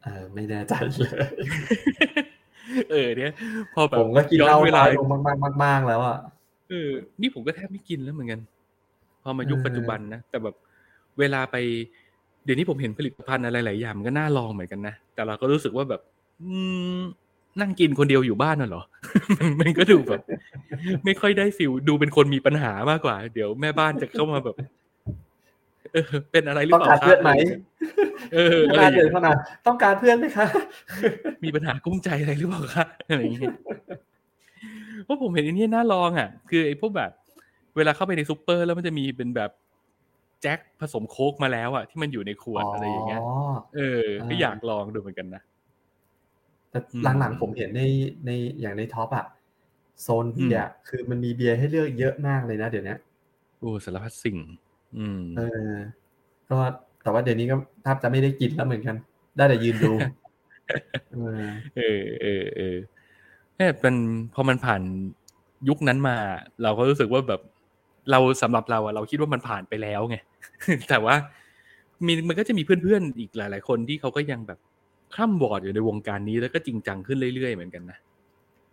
[0.03, 1.11] เออไม่แน่ใจเลย
[2.91, 3.33] เออเนี่ย
[3.75, 6.19] พอแบบผมก็กินเหล้าเวลาลงมากๆมากแล้วอะ
[6.71, 8.41] เออนี่ผมก็แทบไม่กินแล้วเหมือนกัน
[9.23, 10.55] พอมายุคปัจจุบันนะแต่แบบ
[11.19, 11.57] เวลาไป
[12.45, 16.01] เดี๋ยวนี้ผมเห็นผลิตภัณฑ์อะไรหลายอย่างมันก็น่าลองเหมือนกันนะแต่เราก็รู้สึกว่าแบบ
[16.43, 16.51] อื
[16.97, 16.99] ม
[17.61, 18.83] นั่งกินคนเดียวอยู่บ้านน่ะเหรอ
[19.61, 20.21] มันก็ดูแบบ
[21.05, 24.57] ไม่ค่อยได้ฟิลดูเป็นคนมีปัญหามากกว่า เดี๋ยวแม่บ้านจะเข้ามาแบบ
[26.33, 27.31] เป็นอะไรหรือเปล่าต้องการเพื่อนไหม
[28.35, 29.07] เอออะไรอย่างเงี้ย
[29.67, 30.47] ต้องการเพื่อนไหมคะ
[31.45, 33.55] มีปัญหากุ้งใจอะไรหรือเปล่าคะอะไรอย่างเงี้ย
[35.05, 37.11] เพราะผมเห็นอันนี้น่าลองอะ คือไอ้พวกแบบ
[37.77, 39.51] เวลาเข้าไปในซูเปอร์แล้วมันจะมีเป็นแบบ
[40.43, 43.23] แจ็คผสมโค้กมาแล้วอะที่มันอยู่ในขวดอะไรอย่างเงี้ย
[43.77, 45.43] เออก็อยากลองดูเหมือนกันนะ
[46.71, 46.79] แต่
[47.19, 47.83] หลังๆผมเห็นใน
[48.27, 48.31] ใน
[48.61, 49.27] อย่างในท็อปอะ
[50.03, 52.97] โซนเบียร์คือมันมีเบียร์ให้เลือกเยอะมากเลยนะเดี๋ยวนี้
[53.61, 54.37] โอ้สารพัดสิ่ง
[54.97, 55.73] อืมเออ
[56.51, 56.59] ก็
[57.03, 58.97] แต่ว่าเดี๋ยวนี้ก็แทบจะไม่ได้กินแล้วเหมือนกัน
[59.37, 59.93] ได้แต่ยืนดู
[61.13, 61.45] เออ
[61.77, 62.77] เออเออเออ
[63.57, 63.95] เนี่ยเป็น
[64.35, 64.83] พอมันผ่าน
[65.69, 66.17] ยุคนั้นมา
[66.63, 67.41] เราก็รู้สึกว่าแบบ
[68.11, 70.17] เราสำหรับเราอะเราคิดว่ามันผ่านไปแล้วไง
[70.89, 71.15] แต่ว่า
[72.07, 74.59] มีมันก็จะมีเพื่อนๆอีกหลาย ๆ คนที่เขาก็ยังแบบ
[75.15, 77.99] ข้ามบอร์ดอยู่ในวงการนี้แล้วก็จริงจังขึ้นเรื่อยๆเหมือนกันนะ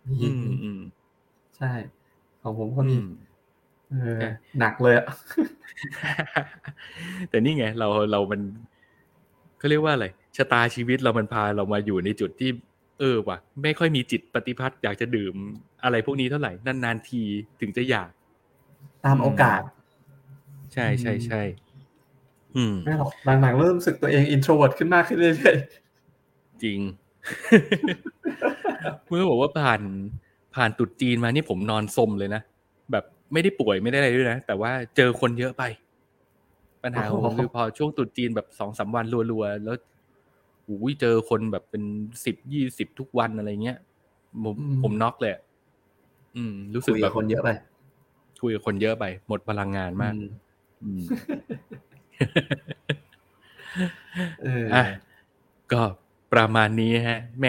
[0.06, 0.80] อืมอืม
[1.56, 1.72] ใช่
[2.42, 2.96] ของผมก็มี
[4.58, 5.06] หนักเลยอะ
[7.30, 8.40] แต่นี่ไง เราเรามัน
[9.58, 12.50] เขาเรียกว่าอะไรชะตาชีวิตเรามันพาเรามาอยู่ในจุดที่
[12.98, 15.34] เออว่ะ ไม่ค่อยมีจิตปฏิพัทธ์อยากจะดื่ม
[15.84, 17.22] อะไรพวกนี้เท่าไหร่นานๆที
[17.60, 18.10] ถึงจะอยาก
[19.04, 19.62] ตามโอกาส
[20.72, 21.42] ใช่ใช่ใช่
[22.56, 23.10] อืมไม่หรอก
[23.42, 25.56] หลังๆเริ่มรู้สึกตัวเอง introvert ขึ้นมากขึ้นเรื่อย
[26.62, 26.78] จริง
[29.08, 29.80] เมื่อบอกว่าผ่าน
[30.54, 32.42] ผ่านตรุษจีนมานี่ผมนอนซมเลยนะ
[32.92, 35.62] แบบ ไม่ได้ป่วยไม่ได้อะไรด้วยนะ แต่ว่าเจอคนเยอะไป
[36.82, 39.76] ปัญหาของผมคือพอช่วงตรุษจีนแบบสองสามวันรัวๆ แล้ว
[40.68, 41.82] อุ้ยเจอคนแบบเป็น
[42.24, 43.78] สิบยี่สิบทุกวันอะไรเงี้ย
[44.44, 45.42] ผมผมน็อกเลยอะ
[46.36, 47.50] อืม รู้ๆสึกคุยแบกับบคนเยอะไป
[48.42, 50.28] คุยกับคนเยอะไป หมดพลังงานมากอืม
[50.82, 51.02] อืม
[54.42, 54.84] เอออะ
[55.72, 55.82] ก็
[56.36, 57.46] ประมาณนี้ฮะแหม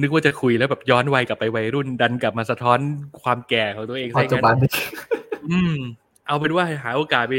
[0.00, 2.78] นึกว่าจะคุยแล้วแบบย้อนวัยกลับไปวัยรุ่น ดันกลับมาสะท้อน
[3.22, 4.70] ความแก่ของตัวเองปัซะจจุงั้นบันนี่
[5.50, 5.76] อืม
[6.26, 7.34] เอาเป็นว่าหาโอกาสไป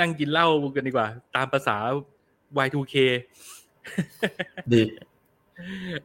[0.00, 0.46] นั่งกินเหล้า
[0.76, 1.76] กันดีกว่า ตามภาษา
[2.66, 2.94] Y2K
[4.72, 4.82] ดี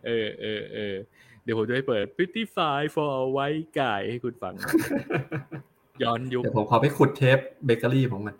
[0.05, 0.95] เออเออเออ
[1.43, 4.53] เดี๋ยวผมจะไปเปิด Pretty Fine for a White Guy ให้คุณฟัง
[6.03, 8.35] ย้อนยุคเดี๋ยวผมขอไปขุดเทปเบเกอรี่ของมัน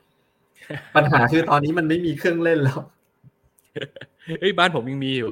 [0.95, 2.79] ปัญหาคือตอนนี้มันไม่มีเครื่องเล่นแล้ว
[4.41, 5.31] เฮ้ยบ้านผมยังมีอยู่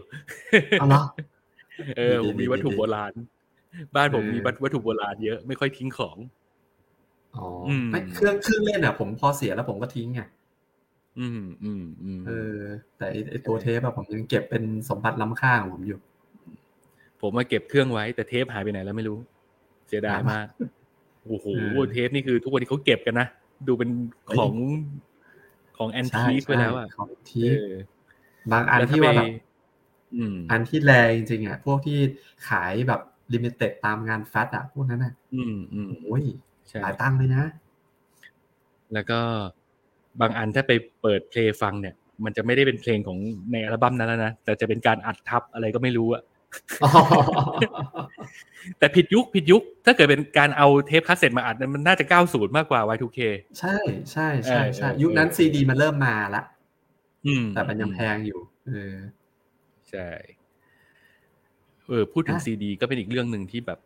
[0.79, 1.03] เอาเหรอ
[1.97, 3.13] เออผมมีวัตถุโบราณ
[3.95, 6.17] บ้านผมเออมีวัตถุโบราณเยอะไม่ค่อยทิ้งของ
[7.37, 10.21] อ๋ออมไม่เครื่องเครื่องเล่นอะ ผมพอเสียแล้วผมก็ทิ้งไง
[11.19, 12.57] อืมอืมอืมเออ
[12.97, 15.99] แต่ไอ้ไอตัวเทปอะผมยังเก็บเป็นสมบัติล้ำค่าของผมอยู่
[17.21, 19.17] ผมมาเก็บเครื่องไว้ แต่เทปหายไปไหนแล้วไม่รู้
[19.87, 20.47] เสียดายมาก
[21.27, 23.27] โอ้โหเออเทปนี่คือทุกวันนี้เขาเก็บกันนะ
[23.67, 23.89] ดูเป็น
[24.37, 24.53] ของ
[25.77, 27.71] ของ antique ไปแล้วอะของทีเออ
[28.51, 29.29] บางอันแล้วถ้าที่ไปว่าแบบ
[30.15, 31.99] อืมอันที่แรงจริงๆอะพวกที่
[32.49, 33.01] ขายแบบ
[33.33, 36.23] limited ตามงาน Fat อะพวกนั้นอะอืมอืมโอ้ย
[36.67, 37.43] ใช่หลายตังค์เลยนะ
[38.93, 39.19] แล้วก็
[40.21, 40.71] บางอันถ้าไป
[41.01, 43.17] เปิดเพลงฟังเนี่ย มันจะไม่ได้เป็นเพลงของ
[43.51, 46.23] ในอัลบั้มนั้นแล้วนะ แต่จะเป็นการอัดทับอะไรก็ไม่รู้อะ
[48.79, 53.19] แต่ผิดยุคผิดยุค ถ้าเกิดเป็นการเอาเทปคาสเซ็ตมาอัดเนี่ยมันน่าจะ 90 มากกว่า Y2K
[53.59, 53.77] ใช่
[54.11, 56.56] ใช่ใช่ใช่เออเออยุคนั้นซีดีมันเริ่มมาละอืม
[57.53, 58.95] แต่มันยังแพงอยู่ เออ
[59.89, 60.07] ใช่
[61.87, 63.79] เออ พูดถึงอะซีดีก็เป็นอีกเรื่องหนึ่งที่แบบ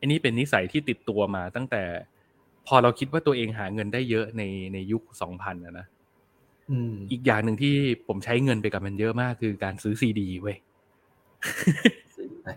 [0.00, 1.82] อันนี้เป็นนิสัยที่ติดตัวมาตั้งแต่
[2.66, 4.42] พอเราคิดว่าตัวเองหาเงินได้เยอะใน
[4.72, 5.86] ในยุค2000นะนะ
[6.70, 7.74] อืมอีกอย่างหนึ่งที่
[8.06, 10.56] ผมใช้เงินไปกับมันเยอะมากคือการซื้อซีดีเว้ย
[12.42, 12.48] ไป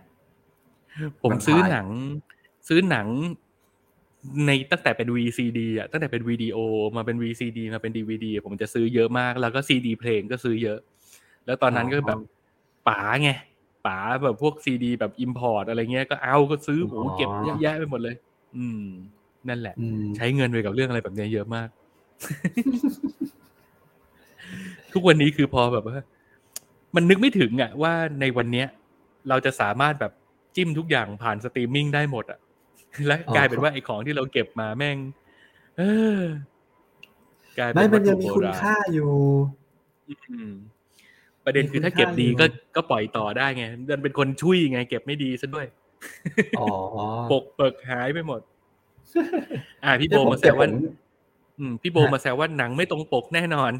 [1.23, 1.87] ผมซื้อหนัง
[2.67, 3.07] ซื้อหนัง
[4.47, 6.57] ในตั้งแต่เป็น VCD อะตั้งแต่เป็นวิดีโอ
[6.97, 10.79] มาเป็น VCD มาเป็น DVD ผมจะซื้อเยอะมาก แล้วก็ซีดีเพลงก็ซื้อเยอะ
[11.45, 12.19] แล้วตอนนั้นก็แบบ
[12.87, 13.29] ป๋าไง
[13.87, 18.15] ป๋าแบบพวกซีดีแบบ import อะไรเงี้ยก็เอาก็ซื้อโอ้โหเก็บเยอะแยะไปหมดเลย
[18.57, 18.85] อืม
[19.49, 21.69] นั่นแหละอืมใช้เงินไปกับเรื่องอะไรแบบเนี้ยเยอะมาก
[24.93, 25.97] ทุกวันนี้คือพอแบบว่า
[26.95, 28.67] มันนึกไม่ถึงอะว่าในวันเนี้ย
[29.29, 30.11] เราจะสามารถแบบ
[30.55, 32.39] จิ้มทุกอย่างผ่านสตรีมมิ่งได้หมดอะ
[33.07, 34.97] และกลายเป็นว่าไอ้ของที่เราเก็บมาแม่ง
[35.77, 35.83] เอ
[36.19, 36.21] อ
[37.57, 39.11] กลายเป็ไม่นมัวันตยัถุงมีโบคุณราณค่าอยู่
[40.31, 40.51] อืม
[41.45, 45.67] ประเด็นคือถ้ามีคุณเก็บดีค่าอยู่ก็ก็ปล่อยต่อได้ไงดันเป็นคนชุยไง เก็บไม่ดีซะด้วย
[46.59, 46.67] อ๋อ
[47.31, 48.41] ปกเปิกหายไปหมด
[49.83, 50.83] อ่าพี่โบเนี่ยผมาแซวว่าเก็บผม
[51.59, 53.71] อืมพี่โบฮะมาแซวว่าหนังไม่ตรงปกแน่นอน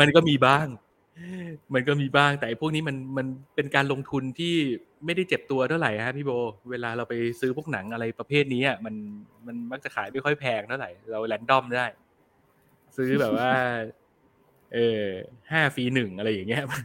[0.00, 0.66] มันก็มีบ้าง
[1.74, 4.54] มันก็มีบ้างแต่ไอ้พวกนี้มันมันเป็นการลงทุนที่
[5.04, 6.30] ไม่ได้เจ็บตัวเท่าไหร่ฮะพี่โบ
[6.70, 8.94] เวลาเราไปซื้อพวกหนังอะไรประเภทนี้อะมัน
[9.46, 11.86] มันมักจะขายไม่ค่อยแพงเท่าไหร่ เราแรนดอมได้
[12.96, 13.50] ซื้อแบบว่า
[14.74, 15.04] เออ
[15.50, 16.82] ห้าฟรีหนึ่งอะไรอย่างเงี้ยมัน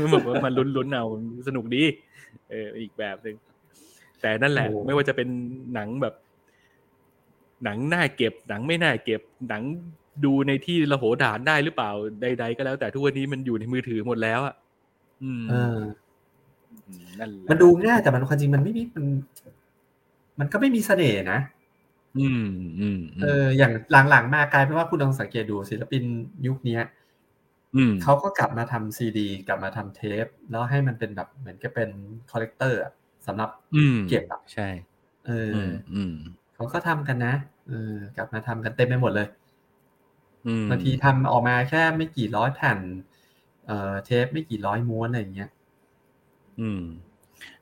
[0.00, 1.06] มันแบบว่ามันลุ้นๆเอา
[1.48, 1.82] สนุกดี
[2.50, 3.36] เอออีกแบบหนึ่ง
[4.20, 5.28] แต่นั่นแหละโอ้ไม่ว่าจะเป็น
[5.74, 6.14] หนังแบบ
[7.64, 9.62] หนังน่าเก็บ หนังไม่น่าเก็บหนัง
[10.24, 11.90] ดูในที่ระโหฐานได้หรือเปล่า
[12.22, 14.54] ใด ๆ ก็แล้วแต่ทุกวันนี้มันอยู่ในมือถือหมดแล้วอะ
[15.22, 15.92] อืมเออม
[17.18, 19.06] นั่นแหละมันดูง่ายแต่มันความจริงมันไม่มีมัน
[20.38, 21.38] มันก็ไม่มีเสน่ห์นะ
[22.18, 22.46] อืม
[22.80, 23.72] อืมอืเอมออย่าง
[24.10, 26.02] หลังๆมากลายเป็นว่าคุณลองสังเกตดูศิลปิน
[26.46, 26.82] ยุคเนี้ย
[27.76, 31.90] อืมเขาก็กลับมาทำซีดี กลับมาทำเทป แล้วให้มันเป็นแบบเหมือนกับเป็น
[32.30, 32.80] collector
[33.26, 34.68] สำหรับอืมเก็บอะใช่
[35.26, 36.14] เอออือมอืม
[36.54, 37.34] เขาก็ทำกันนะ
[37.68, 39.41] เออกลับมาทำกันเต็มไปหมดเลยอืม
[40.70, 42.78] บางทีทำออกมาแค่ไม่กี่ร้อยแผ่น
[43.66, 45.50] เอ่อเทปไม่กี่ร้อยม้วนอะไรอย่างเงี้ย
[46.60, 46.82] อืม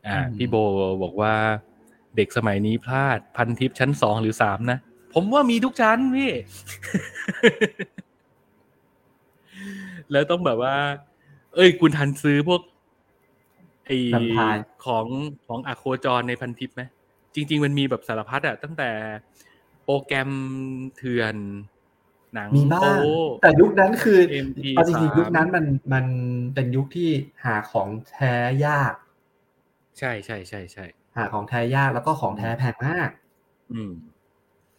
[0.07, 0.57] อ่าอืมพี่โบ
[1.03, 1.35] บอกว่า
[2.17, 4.79] เด็กสมัยนี้พลาดพันทิปชั้นสองหรือสามนะ
[5.15, 6.33] ผมว่ามีทุกชั้นพี่
[10.13, 10.75] แล้วต้องแบบว่า
[11.55, 12.63] เอ้ย คุณทันซื้อพวก
[13.87, 15.07] ไอแวมไพร์ของ
[15.47, 16.83] ของอะโคจรในพันทิปไหม
[17.35, 18.91] จริง ๆ มันมีแบบสารพัดอะตั้งแต่
[19.85, 20.31] โปรแกรม
[20.97, 21.35] เถื่อน
[22.35, 22.93] หนังมีบ้างโป๊
[23.43, 26.07] แต่ยุคนั้นคือ MP เอาจริงๆ3ยุคนั้นมันมัน
[26.55, 27.11] เป็นยุคที่
[27.45, 28.35] หาของแท้
[28.67, 28.95] ยาก
[29.99, 30.85] ใช่ใช่ใช่ใช่
[31.17, 33.11] หาของแท้ยากแล้วก็ของแท้แพงมาก
[33.73, 33.93] อืม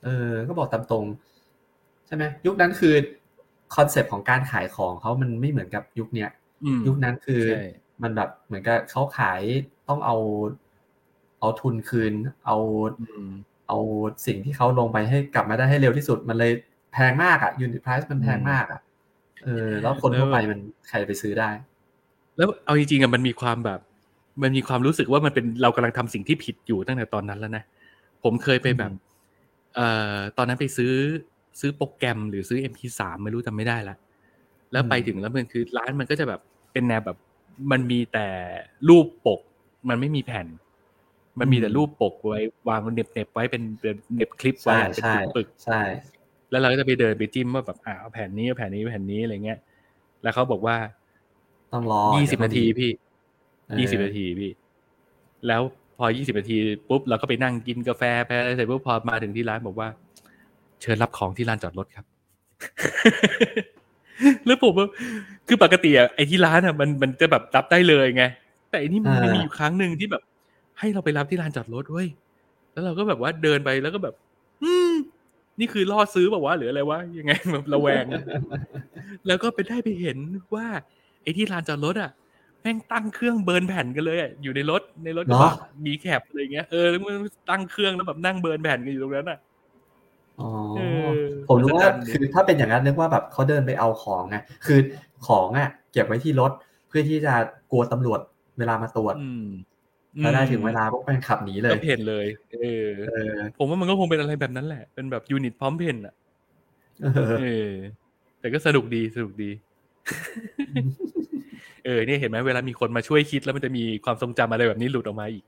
[0.03, 1.05] เออ ก็บอกตามตรง
[2.07, 2.93] ใช่ไหมยุคนั้นคือ
[3.75, 6.29] คอนเซปต์ของการขายของเขามันไม่เหมือนกับยุคเนี้ย
[6.63, 7.65] อืมยุคนั้นคือใช่
[8.03, 9.41] มันแบบเหมือนกับเขาขาย
[9.87, 10.17] ต้องเอา
[11.39, 12.13] เอาทุนคืน
[12.45, 12.57] เอา
[13.01, 13.29] อืม
[13.67, 13.77] เอา
[14.25, 16.51] สิ่งที่เขาลงไปให้กลับมาได้ให้เร็วที่สุดมันเลย
[16.93, 18.81] แพงมากอะยูนิตไพรซ์มันแพงมากอะ
[19.43, 21.49] เออ แล้วคนทั่วไปมันใครไปซื้อได้
[22.37, 23.79] แล้วเอาจริงๆอะมันมีความแบบ
[24.43, 27.63] มันมีความรู้สึกว่ามันเป็นเรากำลังทำสิ่งที่ผิดอยู่ตั้งแต่ตอนนั้นแล้วนะ
[28.23, 28.91] ผมเคยไปแบบ
[29.75, 30.93] เอ่อตอนนั้นไปซื้อ
[31.59, 33.95] ซื้อโปรแกรมหรือซื้อ MP3 ไม่รู้จำไม่ได้ละ
[34.71, 36.41] แล้วไปถึงแล้วมันคือร้านมันก็จะแบบ
[36.73, 37.17] เป็นแนวแบบ
[37.71, 38.27] มันมีแต่
[38.89, 39.41] รูปปก
[39.89, 40.47] มันไม่มีแผ่น
[41.39, 42.39] มันมีแต่รูปปกไว้
[42.69, 45.81] วางเน็บเน็บๆไว้เป็นเป็นเน็บคลิปไว้ใช่อะเป็นใช่ปึกๆใช่
[46.51, 49.59] แล้วเราก็จะไปเดินไปจิ้มว่าแบบอ่าเอาแผ่นนี้เอาแผ่นนี้แผ่นนี้อะไรเงี้ย
[50.23, 50.75] แล้วเขาบอกว่า
[51.73, 52.91] ต้องรอยี่สิบนาทีพี่
[53.67, 54.51] เออยี่สิบนาทีพี่
[55.47, 55.61] แล้ว
[55.97, 56.55] พอยี่สิบนาที
[56.89, 59.87] ปุ๊บเราก็ไปนั่งกินกาแฟไปอะไรเสร็จปุ๊บพอมาถึงที่ร้านบอกว่า
[60.81, 62.05] เชิญรับของที่ลานจอดรถครับ
[64.45, 64.87] แล้วผมว่า
[65.47, 68.23] คือปกติอะไอ้ที่ร้านอะมันมันจะแบบรับได้เลยไง
[68.69, 70.23] แต่อันนี้มันอ่ามีมีอยู่ครั้งหนึ่งที่แบบ
[70.79, 72.07] ให้เราไปรับที่ลานจอดรถเว้ย
[72.71, 74.30] แล้วเราก็แบบว่าเดินไปแล้วก็แบบอืม
[75.61, 78.05] นี่คือล่อซื้อแบบว่าวะหรืออะไรวะยังไงแบบระแวง
[79.27, 80.17] แล้วก็ไปได้ไปเห็น
[80.55, 80.65] ว่า
[81.23, 82.11] ไอ้ที่ลานจอดรถอะ
[82.61, 89.39] แม่งตั้งเครื่องเบิร์นแผ่นกันเลยอะอยู่ในรถในรถกระบะเหรอมีแคปอะไรเงี้ยเออแล้วมันตั้งเครื่องแล้วแบบนั่งเบิร์นแผ่นกันอยู่ตรงนั้นอะ
[90.41, 90.81] อ๋อเอ
[91.21, 94.79] อผมรู้ว่าอัศจรรย์ดิคือถ้าเป็นอย่างนั้นนึกว่าแบบเขาเดินไปเอาของไงคือ
[95.27, 96.51] ของอะ เก็บไว้ที่รถ
[96.87, 97.33] เพื่อที่จะ
[97.71, 98.19] กลัวตำรวจ
[98.57, 99.15] เวลามาตรวจ
[100.15, 102.25] อืมแล้วได้ถึงเวลาพวกแม่งขับหนีเลยก็เพ่นเลย
[102.61, 106.13] เออเออ ผมว่ามันก็คงเป็นอะไรแบบนั้นแหละ เป็นแบบยูนิตพร้อมเพนอะ
[107.01, 107.71] เออเออ
[108.39, 109.51] แต่ก็สนุกดีสนุกดี
[111.85, 115.43] เออเนี่ยเห็นไหมเวลามีคนมาช่วยคิดแล้วมันจะมีความทรงจำอะไรแบบนี้หลุดออกมาอีก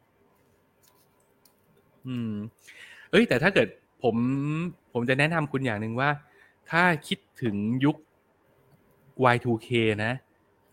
[2.08, 2.34] อืม
[3.12, 3.68] เอ้ย แต่ถ้าเกิด
[4.04, 4.16] ผม
[4.94, 6.10] ผมจะแนะนำคุณอย่างหนึ่งว่า
[6.72, 7.56] ถ้าคิดถึง
[7.86, 7.96] ยุค
[9.36, 9.70] Y2K
[10.06, 10.14] นะ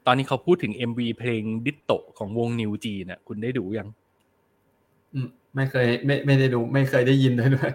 [0.07, 3.88] ตอนนี้เขาพูดถึง MV เพลง Ditto ของวง NewJeans น่ะ คุณได้ดูยัง
[5.14, 7.72] อืมไม่เคย ไม่ไม่ได้ดู ไม่เคยได้ยินเลยด้วย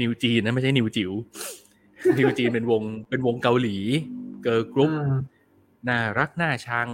[0.00, 1.12] NewJeans นะไม่ใช่นิวจิ๋ว
[2.18, 3.76] NewJeans เป็นวงเป็นวงเกาหลี
[4.42, 5.16] girl group อืม
[5.88, 6.88] น่ารักน่าชัง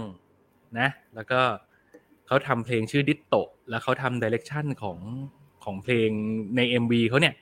[0.79, 1.41] นะ แล้วก็
[2.27, 3.35] เขาทำเพลงชื่อ Ditto
[3.69, 4.97] แล้วเขาทำ direction ของ
[5.63, 6.09] ของเพลง
[6.55, 7.33] ใน MV เขาเนี่ย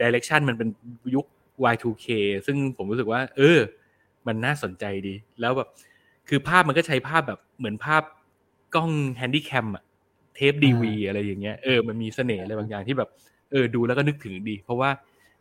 [0.00, 0.68] direction มันเป็น
[1.14, 1.26] ยุค
[1.74, 2.06] Y2K
[2.46, 3.58] ซึ่งผมรู้สึกว่า เออ
[4.26, 5.68] มันน่าสนใจดี แล้วแบบ
[6.28, 8.02] คือภาพมันก็ใช้ภาพแบบเหมือนภาพ
[8.74, 9.84] กล้อง Handycam อะ
[10.34, 13.08] เทป DV อะไรอย่างเงี้ยเออมันมีเสน่ห์อะไรบางอย่างที่แบบ
[13.50, 14.90] เออดูแล้วก็นึกถึงดี เพราะว่า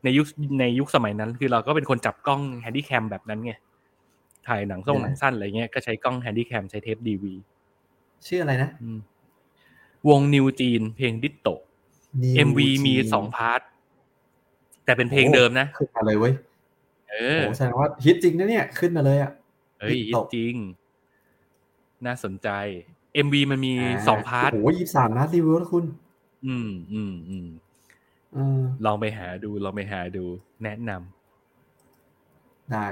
[0.04, 0.26] ในยุค
[0.60, 3.54] ในยุคสมัยนั้น คือเราก็เป็นคนจับกล้อง Handycam แบบนั้นไง
[4.48, 7.34] ถ่ายหนังส่งหนังสั้นอะไรเงี้ยก็ใช้กล้อง Handycam ใช้เทป DV
[8.28, 8.70] ชื่ออะไรนะ
[10.10, 11.50] วงนิวจีน เพลงดิตโต
[12.24, 13.62] New MV มี Jeans สอง part
[14.86, 16.34] แต่เป็นเพลงเดิมนะขึ้นมาเลยเว้ย
[17.10, 20.56] เอโอ้อแสดงว่าฮิตจริงนะเนี่ยขึ้นมาเลยอะเฮ้ย Ditto จริง
[22.06, 22.50] น่าสนใจ
[23.26, 23.74] MV มันมี
[24.08, 25.86] สองพาร์ทโอ้โหยี่สามล้านัดรีวิวแล้วคุณ
[26.46, 27.48] อืมอืมอืม
[28.34, 30.24] เออลองไปหาดู ลองไปหาดู
[30.64, 30.92] แนะน
[32.72, 32.86] ได้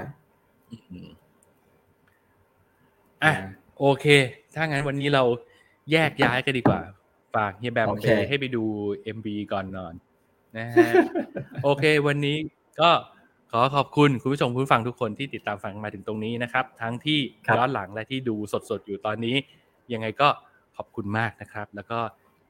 [0.52, 0.76] ำอื
[1.06, 1.08] ม
[3.24, 3.32] อะ
[3.78, 4.06] โอเค
[4.54, 5.22] ถ้างั้นวันนี้เรา
[5.92, 6.80] แยกย้ายกันดีกว่า
[7.34, 8.64] ฝากเฮียแบมโอไปเคให้ไปดู
[9.16, 9.94] MV ก่อนนอน
[10.56, 10.88] นะฮะ
[11.62, 12.36] โอเค วันนี้
[12.80, 12.90] ก็
[13.56, 18.36] ขอขอบคุณคุณผู้ชมคุณผู้ฟังทุกคนที่ติดตามฟังมาถึงตรงนี้นะครับ ทั้งที่ครับย้อนหลังและที่ดู
[18.70, 19.36] สดๆอยู่ตอนนี้
[19.92, 20.28] ยังไงก็
[20.76, 21.98] ขอบคุณมากนะครับ แล้วก็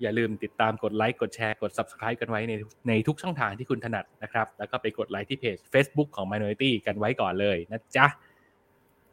[0.02, 2.52] อย่าลืมติดตามกดไลค์กดแชร์กด subscribe กันไว้ใน
[2.88, 8.07] ในทุกช่องทางที่คุณถนัดนะครับ แล้วก็ไปกดไลค์ที่เพจ Facebook ของ Minority กันไว้ก่อนเลยนะจ๊ะ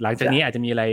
[0.02, 0.84] หลังจากนี้อาจจะมีอะไร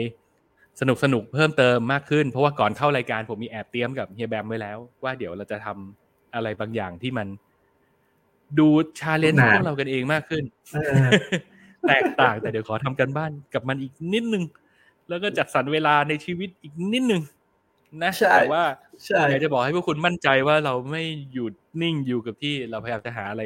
[0.81, 7.29] สนุกสนุกๆเพิ่มเติมมากขึ้น เพราะว่าก่อนเข้ารายการผมมีแอบเตรียมกับเฮียแบมไว้แล้ว ว่าเดี๋ยวเราจะทำอะไรบางอย่างที่มัน
[8.59, 8.67] ดู
[9.01, 11.07] ชาเลนจ์นานพวกเรากันเองมากขึ้นเออ
[11.89, 14.45] แตกต่างแต่เดี๋ยวขอทำกันบ้านกับมันอีกนิดนึง
[15.09, 17.23] แล้วก็จัดสรรเวลาในชีวิตอีกนิดนึง
[18.03, 18.65] นะใช่แต่ว่า
[19.07, 23.43] ใช่อยากจะบอกให้พวกคุณมั่นใจว่าเราไม่หยุดนิ่งอยู่กับที่เราพยายามจะหาอะไร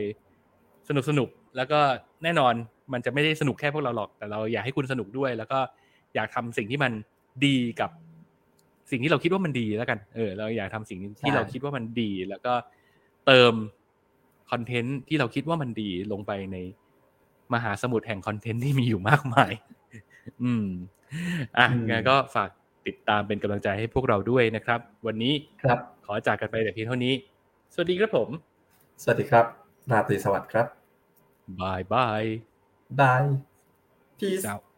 [0.89, 1.81] สนุกสนุกๆแล้วก็
[2.25, 2.55] แน่นอน
[2.93, 5.59] มันจะไม่ได้สนุกแค่พวกเราหรอก แต่เราอยากให้คุณสนุกด้วย แล้วก็
[6.15, 6.93] อยากทำสิ่งที่มัน
[7.47, 7.91] ดีกับ
[8.91, 12.53] สิ่งที่เราคิดว่ามันดีแล้วกัน เออ เราอยากทำสิ่งที่เราคิดว่ามันดี แล้วก็
[13.27, 13.53] เติม
[14.53, 16.57] คอนเทนต์ที่เราคิดว่ามันดีลงไปใน
[17.55, 19.53] มหาสมุทรแห่งคอนเทนต์ที่มีอยู่มากมาย
[20.43, 20.67] อืม
[21.59, 22.51] อะอืมงั้นก็ฝาก
[22.87, 27.15] ติดตามเป็นกำลังใจให้พวกเราด้วยนะครับ วันนี้ครับ ขอจากกันไปแต่เพียงเท่านี้
[27.75, 28.29] สวัสดีครับผม
[29.03, 29.45] สวัสดีครับ
[29.91, 30.67] ราตรีสวัสดิ์ครับ
[31.61, 32.23] บายบาย
[33.01, 33.29] bye
[34.19, 34.72] peace out